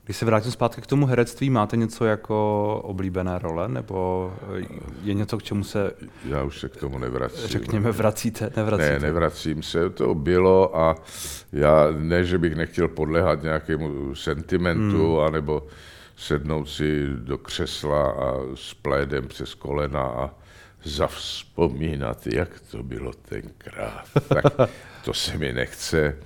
Když 0.05 0.17
se 0.17 0.25
vrátím 0.25 0.53
zpátky 0.53 0.81
k 0.81 0.87
tomu 0.87 1.07
herectví, 1.07 1.51
máte 1.51 1.77
něco 1.77 2.05
jako 2.05 2.81
oblíbené 2.85 3.39
role, 3.39 3.69
nebo 3.69 4.33
je 5.03 5.15
něco, 5.15 5.39
k 5.39 5.43
čemu 5.43 5.65
se... 5.65 5.93
Já 6.25 6.43
už 6.43 6.61
se 6.61 6.69
k 6.69 6.77
tomu 6.77 6.99
nevracím. 6.99 7.49
Řekněme, 7.49 7.93
vracíte, 7.93 8.53
nevracíte? 8.57 8.93
Ne, 8.93 8.99
nevracím 8.99 9.63
se, 9.63 9.91
to 9.91 10.15
bylo 10.15 10.77
a 10.77 10.97
já 11.53 11.87
ne, 11.99 12.25
že 12.25 12.39
bych 12.39 12.55
nechtěl 12.55 12.89
podlehat 12.89 13.43
nějakému 13.43 14.15
sentimentu, 14.15 15.17
hmm. 15.17 15.27
anebo 15.27 15.67
sednout 16.17 16.67
si 16.67 17.09
do 17.15 17.39
křesla 17.39 18.11
a 18.11 18.35
s 18.55 18.75
plédem 18.75 19.29
přes 19.29 19.55
kolena 19.55 20.03
a 20.03 20.31
zavzpomínat, 20.85 22.27
jak 22.27 22.61
to 22.71 22.83
bylo 22.83 23.13
tenkrát. 23.13 24.05
Tak 24.29 24.71
to 25.05 25.15
se 25.15 25.39
mi 25.39 25.53
nechce. 25.53 26.17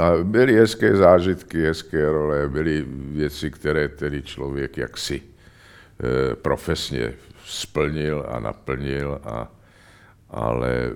A 0.00 0.10
byly 0.22 0.54
hezké 0.54 0.96
zážitky, 0.96 1.66
hezké 1.66 2.10
role, 2.10 2.48
byly 2.48 2.84
věci, 2.88 3.50
které 3.50 3.88
tedy 3.88 4.22
člověk 4.22 4.76
jaksi 4.76 5.22
e, 5.22 6.36
profesně 6.36 7.14
splnil 7.44 8.26
a 8.28 8.40
naplnil, 8.40 9.20
a, 9.24 9.52
ale 10.30 10.70
e, 10.70 10.90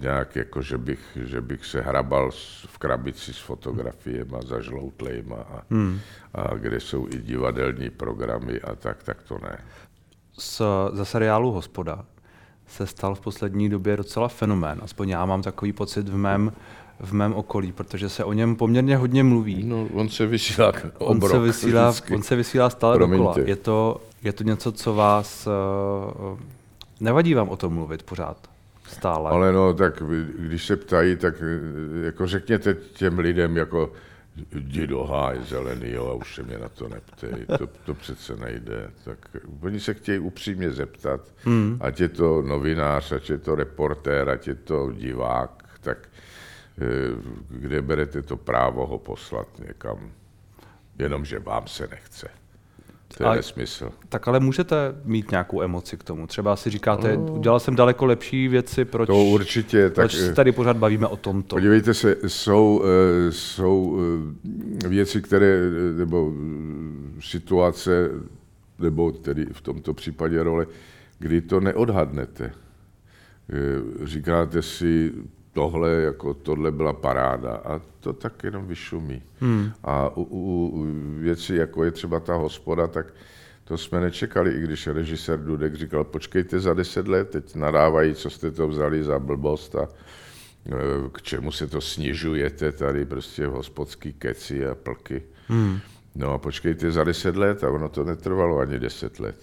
nějak 0.00 0.36
jako, 0.36 0.62
že 0.62 0.78
bych, 0.78 1.18
že 1.24 1.40
bych 1.40 1.66
se 1.66 1.80
hrabal 1.80 2.30
v 2.66 2.78
krabici 2.78 3.32
s 3.32 3.38
fotografiemi 3.38 4.36
za 4.46 4.60
žloutlejma 4.60 5.36
a, 5.36 5.62
hmm. 5.70 6.00
a 6.34 6.54
kde 6.54 6.80
jsou 6.80 7.08
i 7.08 7.18
divadelní 7.18 7.90
programy 7.90 8.60
a 8.60 8.74
tak, 8.74 9.02
tak 9.02 9.22
to 9.22 9.38
ne. 9.42 9.58
Z, 10.38 10.62
za 10.92 11.04
seriálu 11.04 11.52
Hospoda 11.52 12.04
se 12.66 12.86
stal 12.86 13.14
v 13.14 13.20
poslední 13.20 13.68
době 13.68 13.96
docela 13.96 14.28
fenomén. 14.28 14.80
Aspoň 14.82 15.08
já 15.08 15.26
mám 15.26 15.42
takový 15.42 15.72
pocit 15.72 16.08
v 16.08 16.16
mém, 16.16 16.52
v 17.02 17.12
mém 17.12 17.34
okolí, 17.34 17.72
protože 17.72 18.08
se 18.08 18.24
o 18.24 18.32
něm 18.32 18.56
poměrně 18.56 18.96
hodně 18.96 19.24
mluví. 19.24 19.62
No, 19.64 19.88
on 19.94 20.08
se 20.08 20.26
vysílá 20.26 20.68
obrok, 20.68 20.94
on 20.98 21.20
se 21.30 21.38
vysílá, 21.38 21.94
on 22.14 22.22
se 22.22 22.36
vysílá 22.36 22.70
stále 22.70 22.96
Promiňte. 22.96 23.24
dokola. 23.24 23.44
Je 23.46 23.56
to, 23.56 24.00
je 24.22 24.32
to 24.32 24.44
něco, 24.44 24.72
co 24.72 24.94
vás... 24.94 25.48
Uh, 26.26 26.38
nevadí 27.00 27.34
vám 27.34 27.48
o 27.48 27.56
tom 27.56 27.74
mluvit 27.74 28.02
pořád? 28.02 28.36
Stále. 28.88 29.30
Ale 29.30 29.52
no, 29.52 29.74
tak 29.74 30.02
když 30.38 30.66
se 30.66 30.76
ptají, 30.76 31.16
tak 31.16 31.34
eh, 31.42 32.04
jako 32.04 32.26
řekněte 32.26 32.74
těm 32.74 33.18
lidem, 33.18 33.56
jako 33.56 33.92
jdi 34.52 34.86
do 34.86 35.04
háj 35.04 35.38
zelený, 35.48 35.90
jo, 35.90 36.06
a 36.08 36.12
už 36.14 36.34
se 36.34 36.42
mě 36.42 36.58
na 36.58 36.68
to 36.68 36.88
neptej, 36.88 37.46
to, 37.58 37.66
to 37.66 37.94
přece 37.94 38.36
nejde. 38.36 38.90
Tak 39.04 39.18
oni 39.60 39.80
se 39.80 39.94
chtějí 39.94 40.18
upřímně 40.18 40.70
zeptat, 40.70 41.20
hmm. 41.44 41.78
ať 41.80 42.00
je 42.00 42.08
to 42.08 42.42
novinář, 42.42 43.12
ať 43.12 43.30
je 43.30 43.38
to 43.38 43.54
reportér, 43.54 44.28
ať 44.28 44.48
je 44.48 44.54
to 44.54 44.92
divák, 44.92 45.64
tak 45.80 45.98
eh, 46.02 46.51
kde 47.48 47.82
berete 47.82 48.22
to 48.22 48.36
právo 48.36 48.86
ho 48.86 48.98
poslat 48.98 49.48
někam, 49.68 50.10
jenomže 50.98 51.38
vám 51.38 51.66
se 51.66 51.88
nechce. 51.90 52.28
To 53.16 53.22
je 53.22 53.26
ale, 53.26 53.36
nesmysl. 53.36 53.92
Tak 54.08 54.28
ale 54.28 54.40
můžete 54.40 54.76
mít 55.04 55.30
nějakou 55.30 55.62
emoci 55.62 55.96
k 55.96 56.04
tomu. 56.04 56.26
Třeba 56.26 56.56
si 56.56 56.70
říkáte, 56.70 57.16
no, 57.16 57.22
udělal 57.22 57.60
jsem 57.60 57.76
daleko 57.76 58.06
lepší 58.06 58.48
věci, 58.48 58.84
proč, 58.84 59.06
to 59.06 59.24
určitě, 59.24 59.90
proč 59.90 60.12
tak, 60.12 60.20
se 60.20 60.34
tady 60.34 60.52
pořád 60.52 60.76
bavíme 60.76 61.06
o 61.06 61.16
tomto. 61.16 61.56
Podívejte 61.56 61.94
se, 61.94 62.16
jsou, 62.26 62.84
eh, 62.84 63.32
jsou 63.32 63.98
eh, 64.84 64.88
věci, 64.88 65.22
které, 65.22 65.60
nebo 65.96 66.32
situace, 67.20 68.10
nebo 68.78 69.12
tedy 69.12 69.46
v 69.52 69.60
tomto 69.60 69.94
případě 69.94 70.42
role, 70.42 70.66
kdy 71.18 71.40
to 71.40 71.60
neodhadnete. 71.60 72.44
Eh, 72.44 74.06
říkáte 74.06 74.62
si, 74.62 75.12
tohle, 75.52 75.90
jako 75.90 76.34
tohle 76.34 76.70
byla 76.70 76.92
paráda 76.92 77.54
a 77.54 77.80
to 78.00 78.12
tak 78.12 78.44
jenom 78.44 78.66
vyšumí. 78.66 79.22
Hmm. 79.40 79.72
A 79.84 80.16
u, 80.16 80.22
u 80.22 80.84
věcí, 81.18 81.54
jako 81.54 81.84
je 81.84 81.90
třeba 81.90 82.20
ta 82.20 82.34
hospoda, 82.34 82.86
tak 82.86 83.14
to 83.64 83.78
jsme 83.78 84.00
nečekali, 84.00 84.50
i 84.52 84.60
když 84.60 84.86
režisér 84.86 85.44
Dudek 85.44 85.74
říkal, 85.74 86.04
počkejte 86.04 86.60
za 86.60 86.74
deset 86.74 87.08
let, 87.08 87.30
teď 87.30 87.54
nadávají, 87.54 88.14
co 88.14 88.30
jste 88.30 88.50
to 88.50 88.68
vzali 88.68 89.04
za 89.04 89.18
blbost 89.18 89.76
a 89.76 89.82
e, 89.82 89.88
k 91.12 91.22
čemu 91.22 91.52
se 91.52 91.66
to 91.66 91.80
snižujete 91.80 92.72
tady 92.72 93.04
prostě 93.04 93.46
v 93.46 93.52
hospodský 93.52 94.12
keci 94.12 94.66
a 94.66 94.74
plky. 94.74 95.22
Hmm. 95.48 95.78
No 96.14 96.32
a 96.32 96.38
počkejte 96.38 96.92
za 96.92 97.04
deset 97.04 97.36
let 97.36 97.64
a 97.64 97.70
ono 97.70 97.88
to 97.88 98.04
netrvalo 98.04 98.58
ani 98.58 98.78
deset 98.78 99.20
let. 99.20 99.36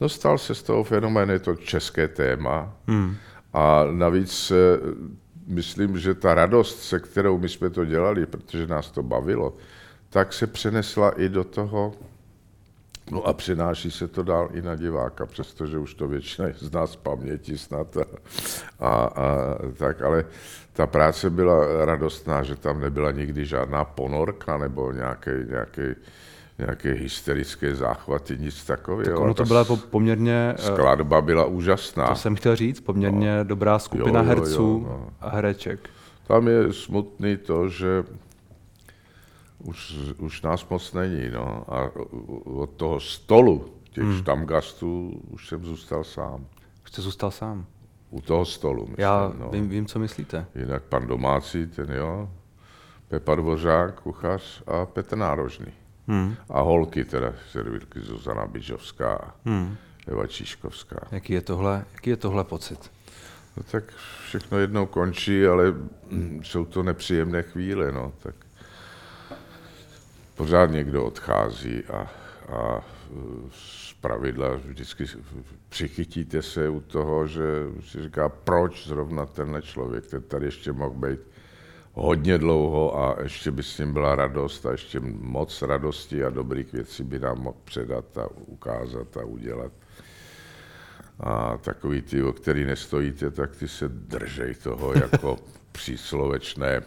Dostal 0.00 0.38
se 0.38 0.54
z 0.54 0.62
toho 0.62 0.84
fenoménu, 0.84 1.32
je 1.32 1.38
to 1.38 1.54
české 1.54 2.08
téma, 2.08 2.76
hmm. 2.86 3.16
A 3.52 3.84
navíc 3.90 4.52
myslím, 5.46 5.98
že 5.98 6.14
ta 6.14 6.34
radost, 6.34 6.82
se 6.82 7.00
kterou 7.00 7.38
my 7.38 7.48
jsme 7.48 7.70
to 7.70 7.84
dělali, 7.84 8.26
protože 8.26 8.66
nás 8.66 8.90
to 8.90 9.02
bavilo, 9.02 9.56
tak 10.10 10.32
se 10.32 10.46
přenesla 10.46 11.10
i 11.10 11.28
do 11.28 11.44
toho, 11.44 11.94
no 13.10 13.26
a 13.26 13.32
přenáší 13.32 13.90
se 13.90 14.08
to 14.08 14.22
dál 14.22 14.48
i 14.52 14.62
na 14.62 14.76
diváka, 14.76 15.26
přestože 15.26 15.78
už 15.78 15.94
to 15.94 16.08
většina 16.08 16.48
z 16.58 16.72
nás 16.72 16.96
paměti 16.96 17.58
snad. 17.58 17.96
A, 17.96 18.88
a, 18.88 19.04
a 19.06 19.58
tak, 19.76 20.02
ale 20.02 20.24
ta 20.72 20.86
práce 20.86 21.30
byla 21.30 21.84
radostná, 21.84 22.42
že 22.42 22.56
tam 22.56 22.80
nebyla 22.80 23.10
nikdy 23.10 23.46
žádná 23.46 23.84
ponorka 23.84 24.58
nebo 24.58 24.92
nějaký, 24.92 25.30
nějaký 25.48 25.82
nějaké 26.60 26.92
hysterické 26.92 27.74
záchvaty, 27.74 28.38
nic 28.38 28.64
takového. 28.64 29.10
Tak 29.10 29.20
ono 29.20 29.34
to 29.34 29.44
byla 29.44 29.64
poměrně... 29.90 30.54
Eh, 30.58 30.62
skladba 30.62 31.20
byla 31.20 31.44
úžasná. 31.44 32.08
To 32.08 32.14
jsem 32.14 32.34
chtěl 32.34 32.56
říct, 32.56 32.80
poměrně 32.80 33.38
no. 33.38 33.44
dobrá 33.44 33.78
skupina 33.78 34.20
jo, 34.20 34.26
jo, 34.26 34.28
herců 34.28 34.62
jo, 34.62 34.88
no. 34.88 35.10
a 35.20 35.28
hereček. 35.30 35.90
Tam 36.26 36.48
je 36.48 36.72
smutný 36.72 37.36
to, 37.36 37.68
že 37.68 38.04
už, 39.58 39.94
už 40.18 40.42
nás 40.42 40.68
moc 40.68 40.92
není. 40.92 41.30
No. 41.30 41.64
A 41.68 41.90
od 42.44 42.70
toho 42.70 43.00
stolu 43.00 43.64
těch 43.90 44.04
hmm. 44.04 44.18
štamgastů 44.18 45.20
už 45.30 45.48
jsem 45.48 45.64
zůstal 45.64 46.04
sám. 46.04 46.46
Už 46.84 46.90
jste 46.90 47.02
zůstal 47.02 47.30
sám? 47.30 47.66
U 48.10 48.20
toho 48.20 48.44
stolu, 48.44 48.80
myslím. 48.80 48.96
Já 48.98 49.32
no. 49.38 49.50
vím, 49.50 49.68
vím, 49.68 49.86
co 49.86 49.98
myslíte. 49.98 50.46
Jinak 50.54 50.82
pan 50.82 51.06
domácí, 51.06 51.66
ten 51.66 51.90
jo, 51.90 52.28
Pepa 53.08 53.34
Dvořák, 53.34 54.00
kuchař 54.00 54.62
a 54.66 54.86
Petr 54.86 55.16
Nárožný. 55.16 55.72
Hmm. 56.10 56.36
A 56.48 56.60
holky 56.60 57.04
teda, 57.04 57.32
servírky 57.52 58.00
Zuzana 58.00 58.46
Bižovská, 58.46 59.34
hmm. 59.44 59.76
Eva 60.06 60.26
Číškovská. 60.26 60.96
Jaký 61.12 61.32
je 61.32 61.40
tohle, 61.40 61.84
jaký 61.94 62.10
je 62.10 62.16
tohle 62.16 62.44
pocit? 62.44 62.90
No 63.56 63.62
tak 63.62 63.84
všechno 64.26 64.58
jednou 64.58 64.86
končí, 64.86 65.46
ale 65.46 65.74
jsou 66.42 66.64
to 66.64 66.82
nepříjemné 66.82 67.42
chvíle, 67.42 67.92
no, 67.92 68.12
tak 68.22 68.34
pořád 70.34 70.66
někdo 70.66 71.04
odchází 71.04 71.84
a, 71.84 72.10
a 72.52 72.80
z 73.50 73.92
pravidla 74.00 74.48
vždycky 74.54 75.04
přichytíte 75.68 76.42
se 76.42 76.68
u 76.68 76.80
toho, 76.80 77.26
že 77.26 77.42
si 77.90 78.02
říká, 78.02 78.28
proč 78.28 78.86
zrovna 78.86 79.26
tenhle 79.26 79.62
člověk, 79.62 80.06
ten 80.06 80.22
tady 80.22 80.46
ještě 80.46 80.72
mohl 80.72 80.94
být 80.94 81.20
hodně 81.92 82.38
dlouho 82.38 82.98
a 82.98 83.16
ještě 83.22 83.50
by 83.50 83.62
s 83.62 83.78
ním 83.78 83.92
byla 83.92 84.14
radost 84.14 84.66
a 84.66 84.72
ještě 84.72 85.00
moc 85.20 85.62
radosti 85.62 86.24
a 86.24 86.30
dobrých 86.30 86.72
věcí 86.72 87.02
by 87.04 87.18
nám 87.18 87.38
mohl 87.38 87.56
předat 87.64 88.18
a 88.18 88.28
ukázat 88.46 89.16
a 89.16 89.24
udělat. 89.24 89.72
A 91.20 91.56
takový 91.56 92.02
ty, 92.02 92.22
o 92.22 92.32
který 92.32 92.64
nestojíte, 92.64 93.30
tak 93.30 93.56
ty 93.56 93.68
se 93.68 93.88
držej 93.88 94.54
toho 94.54 94.92
jako 95.00 95.38
příslovečné 95.72 96.82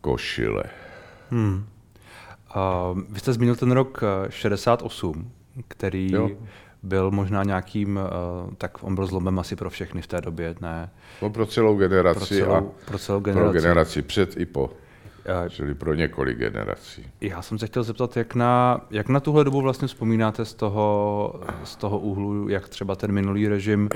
košile. 0.00 0.64
Hmm. 1.30 1.66
Uh, 2.56 3.00
vy 3.08 3.20
jste 3.20 3.32
zmínil 3.32 3.56
ten 3.56 3.70
rok 3.70 4.00
68, 4.28 5.32
eh, 5.58 5.62
který 5.68 6.12
jo. 6.12 6.30
Byl 6.84 7.10
možná 7.10 7.42
nějakým, 7.42 7.96
uh, 7.96 8.54
tak 8.58 8.84
on 8.84 8.94
byl 8.94 9.06
zlomem 9.06 9.38
asi 9.38 9.56
pro 9.56 9.70
všechny 9.70 10.02
v 10.02 10.06
té 10.06 10.20
době, 10.20 10.54
ne? 10.60 10.90
No 11.22 11.30
pro 11.30 11.46
celou 11.46 11.76
generaci 11.76 12.18
pro 12.18 12.26
celou, 12.26 12.54
a 12.54 12.64
pro 12.84 12.98
celou 12.98 13.20
generaci. 13.20 13.52
pro 13.52 13.60
generaci 13.60 14.02
před 14.02 14.36
i 14.36 14.46
po. 14.46 14.70
Čili 15.48 15.74
pro 15.74 15.94
několik 15.94 16.38
generací. 16.38 17.06
Já 17.20 17.42
jsem 17.42 17.58
se 17.58 17.66
chtěl 17.66 17.82
zeptat, 17.82 18.16
jak 18.16 18.34
na, 18.34 18.80
jak 18.90 19.08
na 19.08 19.20
tuhle 19.20 19.44
dobu 19.44 19.60
vlastně 19.60 19.88
vzpomínáte 19.88 20.44
z 20.44 20.54
toho, 20.54 21.40
z 21.64 21.76
toho 21.76 21.98
úhlu, 21.98 22.48
jak 22.48 22.68
třeba 22.68 22.96
ten 22.96 23.12
minulý 23.12 23.48
režim 23.48 23.88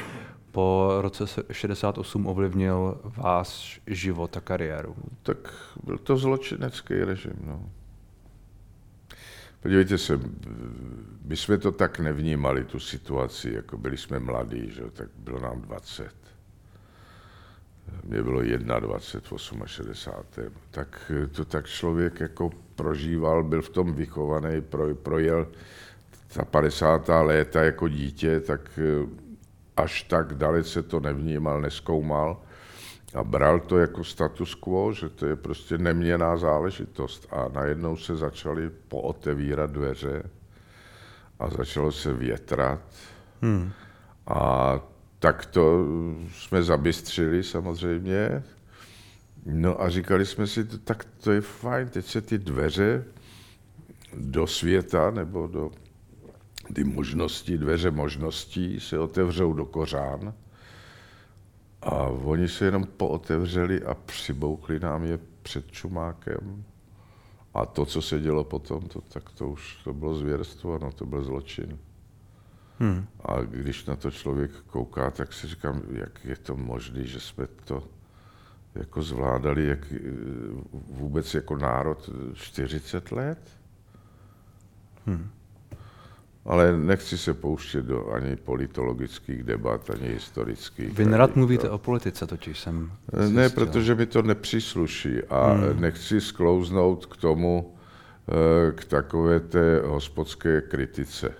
po 0.53 0.93
roce 1.01 1.25
68 1.53 2.27
ovlivnil 2.27 3.01
váš 3.17 3.81
život 3.87 4.37
a 4.37 4.41
kariéru? 4.41 4.95
Tak 5.23 5.37
byl 5.85 5.99
to 5.99 6.17
zločinecký 6.17 6.95
režim. 6.95 7.37
No. 7.47 7.61
Podívejte 9.61 9.99
se, 9.99 10.21
my 11.25 11.37
jsme 11.37 11.59
to 11.59 11.73
tak 11.73 11.99
nevnímali, 11.99 12.65
tu 12.65 12.81
situaci, 12.81 13.53
jako 13.53 13.79
byli 13.79 13.97
jsme 13.97 14.19
mladí, 14.19 14.71
že? 14.71 14.83
tak 14.93 15.09
bylo 15.19 15.41
nám 15.41 15.61
20 15.61 16.29
mě 18.05 18.23
bylo 18.23 18.43
21 18.81 19.65
v 19.65 19.71
68. 19.71 20.53
Tak 20.71 21.13
to 21.33 21.45
tak 21.45 21.67
člověk 21.67 22.21
jako 22.21 22.51
prožíval, 22.75 23.43
byl 23.43 23.63
v 23.63 23.69
tom 23.69 23.93
vychovaný, 23.93 24.61
pro, 24.61 24.95
projel 24.95 25.49
ta 26.35 26.45
50. 26.45 27.09
léta 27.09 27.63
jako 27.63 27.89
dítě, 27.89 28.41
tak 28.41 28.61
eh, 28.79 29.07
až 29.77 30.03
tak 30.03 30.35
dalece 30.35 30.83
to 30.83 31.01
nevnímal, 31.01 31.61
neskoumal 31.61 32.43
a 33.19 33.25
bral 33.25 33.61
to 33.61 33.79
jako 33.79 34.05
status 34.05 34.55
quo, 34.55 34.93
že 34.93 35.09
to 35.09 35.27
je 35.27 35.37
prostě 35.37 35.79
neměná 35.79 36.37
záležitost. 36.37 37.27
A 37.31 37.49
najednou 37.49 37.97
se 37.97 38.17
začaly 38.17 38.71
pootevírat 38.89 39.71
dveře 39.71 40.23
a 41.39 41.51
začalo 41.51 41.93
se 41.93 42.13
větrat. 42.13 42.81
Hmm. 43.43 43.73
A 44.27 44.81
tak 45.19 45.47
to 45.47 45.85
jsme 46.33 46.63
zabystřili 46.63 47.43
samozřejmě. 47.43 48.43
No 49.47 49.83
a 49.83 49.89
říkali 49.89 50.27
jsme 50.27 50.47
si, 50.47 50.65
tak 50.65 51.05
to 51.05 51.33
je 51.33 51.41
fajn, 51.41 51.89
teď 51.89 52.07
se 52.07 52.21
ty 52.21 52.39
dveře 52.39 53.05
do 54.15 54.47
světa 54.47 55.11
nebo 55.11 55.47
do 55.47 55.71
ty 56.75 56.85
možnosti, 56.85 57.59
dveře 57.59 57.91
možností 57.91 58.81
se 58.81 58.99
otevřou 58.99 59.53
do 59.53 59.67
kořán. 59.67 60.35
A 61.89 62.03
oni 62.09 62.49
se 62.49 62.65
jenom 62.65 62.85
pootevřeli 62.85 63.83
a 63.83 63.95
přiboukli 63.95 64.81
nám 64.81 65.05
je 65.05 65.19
před 65.43 65.71
čumákem. 65.71 66.65
A 67.55 67.67
to, 67.67 67.87
co 67.87 68.03
se 68.03 68.21
dělo 68.21 68.45
potom, 68.45 68.81
to, 68.81 69.01
tak 69.01 69.33
to 69.33 69.49
už 69.49 69.77
to 69.85 69.95
bylo 69.95 70.15
zvěrstvo, 70.15 70.79
no 70.79 70.93
to 70.93 71.07
byl 71.07 71.25
zločin. 71.25 71.79
Hmm. 72.79 73.07
A 73.25 73.41
když 73.41 73.85
na 73.85 73.97
to 73.97 74.11
člověk 74.11 74.51
kouká, 74.67 75.11
tak 75.11 75.33
si 75.33 75.47
říkám, 75.47 75.83
jak 75.91 76.25
je 76.25 76.37
to 76.37 76.57
možné, 76.57 77.05
že 77.05 77.21
jsme 77.21 77.47
to 77.47 77.85
jako 78.75 79.03
zvládali 79.03 79.67
jak, 79.67 79.93
vůbec 80.73 81.35
jako 81.35 81.57
národ 81.57 82.11
40 82.35 83.13
let. 83.13 83.51
Hmm. 85.07 85.31
Ale 86.49 86.77
nechci 86.77 87.19
se 87.19 87.35
pouštět 87.35 87.85
do 87.85 88.13
ani 88.13 88.37
politologických 88.37 89.43
debat, 89.43 89.91
ani 89.91 90.09
historických. 90.09 90.93
Vy 90.99 91.05
nerad 91.05 91.37
mluvíte 91.37 91.67
to... 91.67 91.73
o 91.73 91.79
politice, 91.79 92.27
totiž 92.27 92.61
jsem 92.61 92.93
Ne, 93.13 93.27
zjistil. 93.27 93.67
protože 93.67 93.95
mi 93.95 94.07
to 94.07 94.23
nepřísluší 94.23 95.23
a 95.31 95.53
hmm. 95.53 95.81
nechci 95.81 96.21
sklouznout 96.21 97.07
k 97.07 97.17
tomu, 97.17 97.75
eh, 98.29 98.73
k 98.73 98.85
takové 98.85 99.41
té 99.41 99.81
hospodské 99.85 100.61
kritice 100.61 101.35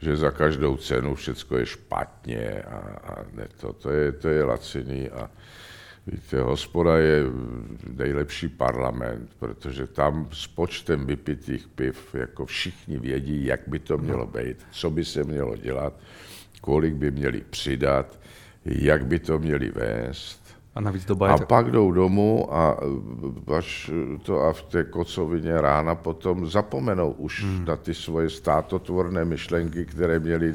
že 0.00 0.16
za 0.16 0.30
každou 0.30 0.76
cenu 0.76 1.14
všechno 1.14 1.56
je 1.56 1.66
špatně 1.66 2.62
a, 2.62 2.76
a 3.10 3.24
ne 3.32 3.48
to, 3.60 3.72
to 3.72 3.90
je, 3.90 4.12
to 4.12 4.28
je 4.28 4.44
laciný 4.44 5.10
a 5.10 5.30
víte, 6.12 6.40
hospoda 6.40 6.98
je 6.98 7.22
nejlepší 7.96 8.48
parlament, 8.48 9.30
protože 9.38 9.86
tam 9.86 10.28
s 10.32 10.46
počtem 10.46 11.06
vypitých 11.06 11.68
piv 11.68 12.14
jako 12.14 12.46
všichni 12.46 12.98
vědí, 12.98 13.44
jak 13.44 13.60
by 13.66 13.78
to 13.78 13.98
mělo 13.98 14.26
být, 14.26 14.66
co 14.70 14.90
by 14.90 15.04
se 15.04 15.24
mělo 15.24 15.56
dělat, 15.56 15.92
kolik 16.60 16.94
by 16.94 17.10
měli 17.10 17.40
přidat, 17.50 18.18
jak 18.64 19.06
by 19.06 19.18
to 19.18 19.38
měli 19.38 19.70
vést 19.70 20.48
a 20.78 20.80
navíc 20.80 21.04
doba 21.04 21.26
je 21.26 21.32
A 21.32 21.38
pak 21.38 21.70
jdou 21.70 21.92
domů 21.92 22.54
a 22.54 22.80
až 23.56 23.90
to 24.22 24.40
a 24.40 24.52
v 24.52 24.62
té 24.62 24.84
kocovině 24.84 25.60
rána 25.60 25.94
potom 25.94 26.46
zapomenou 26.46 27.10
už 27.10 27.44
hmm. 27.44 27.64
na 27.64 27.76
ty 27.76 27.94
svoje 27.94 28.30
státotvorné 28.30 29.24
myšlenky, 29.24 29.84
které 29.84 30.18
měli 30.18 30.52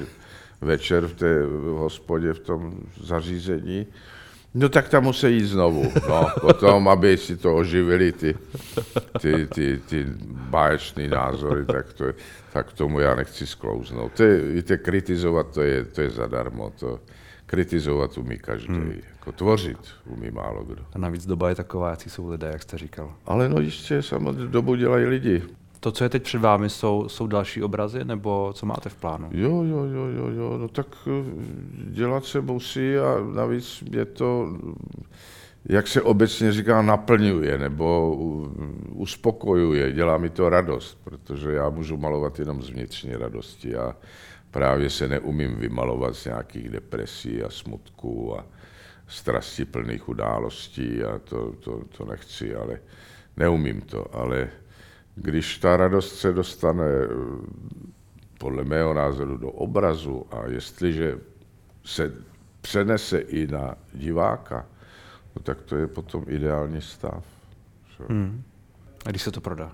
večer 0.62 1.08
v 1.08 1.14
té 1.14 1.44
hospodě, 1.78 2.34
v 2.34 2.40
tom 2.40 2.74
zařízení. 3.02 3.88
No 4.54 4.70
tak 4.70 4.90
tam 4.90 5.04
musí 5.04 5.34
jít 5.34 5.46
znovu, 5.46 5.92
no, 6.10 6.28
potom, 6.42 6.88
aby 6.88 7.18
si 7.18 7.38
to 7.38 7.56
oživili 7.56 8.12
ty, 8.12 8.38
ty, 9.22 9.48
ty, 9.48 9.82
ty 9.90 10.06
báječné 10.50 11.08
názory, 11.08 11.66
tak, 11.66 11.94
to, 11.94 12.06
tak 12.54 12.74
tomu 12.74 13.00
já 13.00 13.16
nechci 13.16 13.48
sklouznout. 13.48 14.12
To 14.14 14.24
je, 14.24 14.42
víte, 14.42 14.78
kritizovat 14.78 15.54
to 15.54 15.62
je, 15.62 15.86
to 15.86 16.02
je 16.02 16.10
zadarmo, 16.10 16.74
to 16.80 17.00
kritizovat 17.46 18.18
umí 18.18 18.38
každý. 18.38 18.74
Hmm. 18.74 19.02
Jako 19.14 19.32
tvořit 19.32 19.78
umí 20.06 20.32
málo 20.32 20.64
kdo. 20.64 20.84
A 20.94 20.98
navíc 20.98 21.26
doba 21.26 21.50
je 21.50 21.56
taková, 21.56 21.90
jaký 21.90 22.10
jsou 22.10 22.30
lidé, 22.30 22.48
jak 22.48 22.62
jste 22.62 22.78
říkal. 22.78 23.14
Ale 23.26 23.50
no 23.50 23.60
jistě, 23.60 24.02
samozřejmě 24.02 24.46
dobu 24.46 24.76
dělají 24.76 25.06
lidi. 25.06 25.44
To, 25.84 25.92
co 25.92 26.04
je 26.04 26.10
teď 26.10 26.24
před 26.24 26.42
vámi, 26.42 26.70
jsou, 26.70 27.10
jsou 27.10 27.28
další 27.28 27.64
obrazy, 27.64 28.06
nebo 28.06 28.52
co 28.54 28.66
máte 28.66 28.90
v 28.90 28.96
plánu? 28.96 29.30
Jo, 29.32 29.64
jo, 29.64 29.84
jo, 29.84 30.06
jo, 30.06 30.28
jo, 30.28 30.58
no 30.58 30.68
tak 30.68 30.88
eh, 31.08 31.32
dělat 31.92 32.26
se 32.26 32.42
musí 32.42 32.98
a 32.98 33.34
navíc 33.34 33.82
mě 33.82 34.06
to, 34.06 34.58
jak 35.66 35.88
se 35.88 36.02
obecně 36.02 36.52
říká, 36.52 36.82
naplňuje 36.82 37.58
nebo 37.58 38.16
uspokojuje, 38.92 39.92
dělá 39.92 40.18
mi 40.18 40.30
to 40.30 40.50
radost, 40.50 40.98
protože 41.04 41.52
já 41.52 41.70
můžu 41.70 41.98
malovat 41.98 42.40
jenom 42.40 42.62
z 42.62 42.70
vnitřní 42.70 43.16
radosti 43.16 43.76
a 43.76 43.96
právě 44.52 44.90
se 44.90 45.08
neumím 45.08 45.56
vymalovat 45.56 46.16
z 46.16 46.26
nějakých 46.26 46.70
depresí 46.70 47.44
a 47.44 47.50
smutků 47.50 48.40
a 48.40 48.46
strasti 49.08 49.66
plných 49.66 50.10
událostí 50.10 51.04
a 51.04 51.20
to, 51.20 51.52
to, 51.52 51.82
to 51.98 52.06
nechci, 52.06 52.56
ale 52.56 52.80
neumím 53.38 53.82
to. 53.82 54.16
Ale 54.16 54.50
když 55.16 55.58
ta 55.58 55.78
radost 55.78 56.16
se 56.16 56.34
dostane 56.34 56.86
podle 58.40 58.64
mého 58.64 58.94
názoru 58.94 59.38
do 59.38 59.52
obrazu 59.52 60.26
a 60.32 60.48
jestliže 60.48 61.20
se 61.86 62.14
přenese 62.62 63.20
i 63.20 63.48
na 63.48 63.76
diváka, 63.94 64.66
no 65.36 65.42
tak 65.44 65.62
to 65.62 65.76
je 65.76 65.88
potom 65.88 66.26
ideální 66.28 66.82
stav. 66.82 67.24
Hmm. 68.10 68.44
A 69.06 69.10
když 69.10 69.22
se 69.22 69.32
to 69.32 69.42
prodá? 69.42 69.72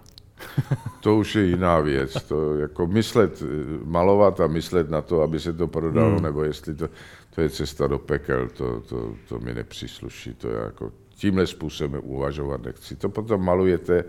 to 1.01 1.17
už 1.17 1.35
je 1.35 1.43
jiná 1.43 1.79
věc. 1.79 2.23
To 2.23 2.55
jako 2.55 2.87
myslet, 2.87 3.43
malovat 3.83 4.39
a 4.39 4.47
myslet 4.47 4.89
na 4.89 5.01
to, 5.01 5.21
aby 5.21 5.39
se 5.39 5.53
to 5.53 5.67
prodalo, 5.67 6.13
hmm. 6.13 6.23
nebo 6.23 6.43
jestli 6.43 6.75
to, 6.75 6.89
to 7.35 7.41
je 7.41 7.49
cesta 7.49 7.87
do 7.87 7.99
pekel, 7.99 8.49
to, 8.49 8.81
to, 8.81 9.13
to 9.29 9.39
mi 9.39 9.53
nepřísluší. 9.53 10.33
To 10.33 10.47
je 10.47 10.57
jako 10.57 10.91
tímhle 11.19 11.47
způsobem 11.47 12.01
uvažovat 12.03 12.61
nechci. 12.61 12.95
To 12.95 13.09
potom 13.09 13.41
malujete 13.41 14.03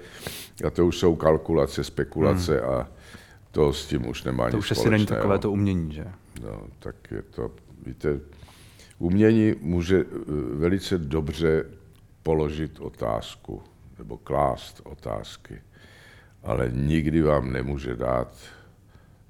a 0.67 0.71
to 0.71 0.87
už 0.87 0.99
jsou 0.99 1.17
kalkulace, 1.17 1.85
spekulace 1.85 2.61
hmm. 2.61 2.71
a 2.71 2.89
to 3.51 3.73
s 3.73 3.87
tím 3.87 4.07
už 4.07 4.25
nemá 4.25 4.51
to 4.51 4.57
nic 4.57 4.65
už 4.65 4.71
asi 4.71 4.91
není 4.91 5.07
takové 5.07 5.39
to 5.39 5.51
umění, 5.51 5.93
že? 5.93 6.05
No, 6.43 6.63
tak 6.79 6.95
je 7.11 7.23
to, 7.23 7.51
víte, 7.87 8.21
umění 8.99 9.55
může 9.61 9.99
eh, 10.01 10.05
velice 10.55 10.99
dobře 10.99 11.65
položit 12.23 12.81
otázku 12.81 13.63
nebo 13.99 14.19
klást 14.19 14.81
otázky, 14.85 15.63
ale 16.43 16.71
nikdy 16.73 17.23
vám 17.23 17.53
nemůže 17.53 17.97
dát 17.97 18.33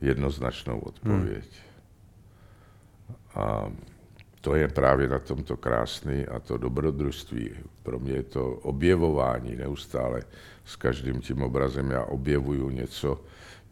jednoznačnou 0.01 0.79
odpověď. 0.79 1.45
Hmm. 3.35 3.45
A 3.45 3.73
to 4.41 4.55
je 4.55 4.69
právě 4.69 5.09
na 5.09 5.19
tomto 5.19 5.57
krásný 5.57 6.27
a 6.27 6.39
to 6.39 6.57
dobrodružství. 6.57 7.51
Pro 7.83 7.99
mě 7.99 8.13
je 8.13 8.23
to 8.23 8.45
objevování 8.47 9.57
neustále. 9.57 10.23
S 10.65 10.77
každým 10.77 11.21
tím 11.21 11.43
obrazem 11.43 11.91
já 11.91 12.05
objevuju 12.05 12.71
něco, 12.71 13.21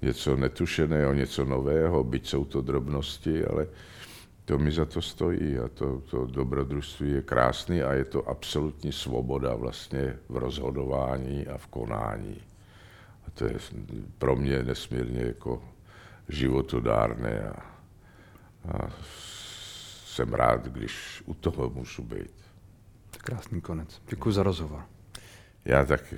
něco 0.02 0.36
netušeného, 0.36 1.14
něco 1.14 1.44
nového, 1.44 2.04
byť 2.04 2.28
jsou 2.28 2.44
to 2.44 2.60
drobnosti, 2.60 3.44
ale 3.44 3.66
to 4.44 4.58
mi 4.58 4.70
za 4.70 4.84
to 4.84 5.02
stojí 5.02 5.58
a 5.58 5.68
to, 5.68 6.00
to 6.10 6.26
dobrodružství 6.26 7.10
je 7.10 7.22
krásný 7.22 7.82
a 7.82 7.92
je 7.92 8.04
to 8.04 8.28
absolutní 8.28 8.92
svoboda 8.92 9.54
vlastně 9.54 10.16
v 10.28 10.36
rozhodování 10.36 11.46
a 11.46 11.58
v 11.58 11.66
konání. 11.66 12.36
A 13.26 13.30
to 13.30 13.44
je 13.44 13.54
pro 14.18 14.36
mě 14.36 14.62
nesmírně 14.62 15.22
jako 15.22 15.62
životodárné 16.28 17.48
a, 17.48 17.60
a 18.68 18.90
jsem 20.18 20.34
rád, 20.34 20.66
když 20.66 21.22
u 21.26 21.34
toho 21.34 21.70
můžu 21.70 22.02
být. 22.02 22.34
Krásný 23.18 23.60
konec. 23.60 24.02
Děkuji 24.08 24.32
za 24.32 24.42
rozhovor. 24.42 24.84
Já 25.64 25.84
taky. 25.84 26.16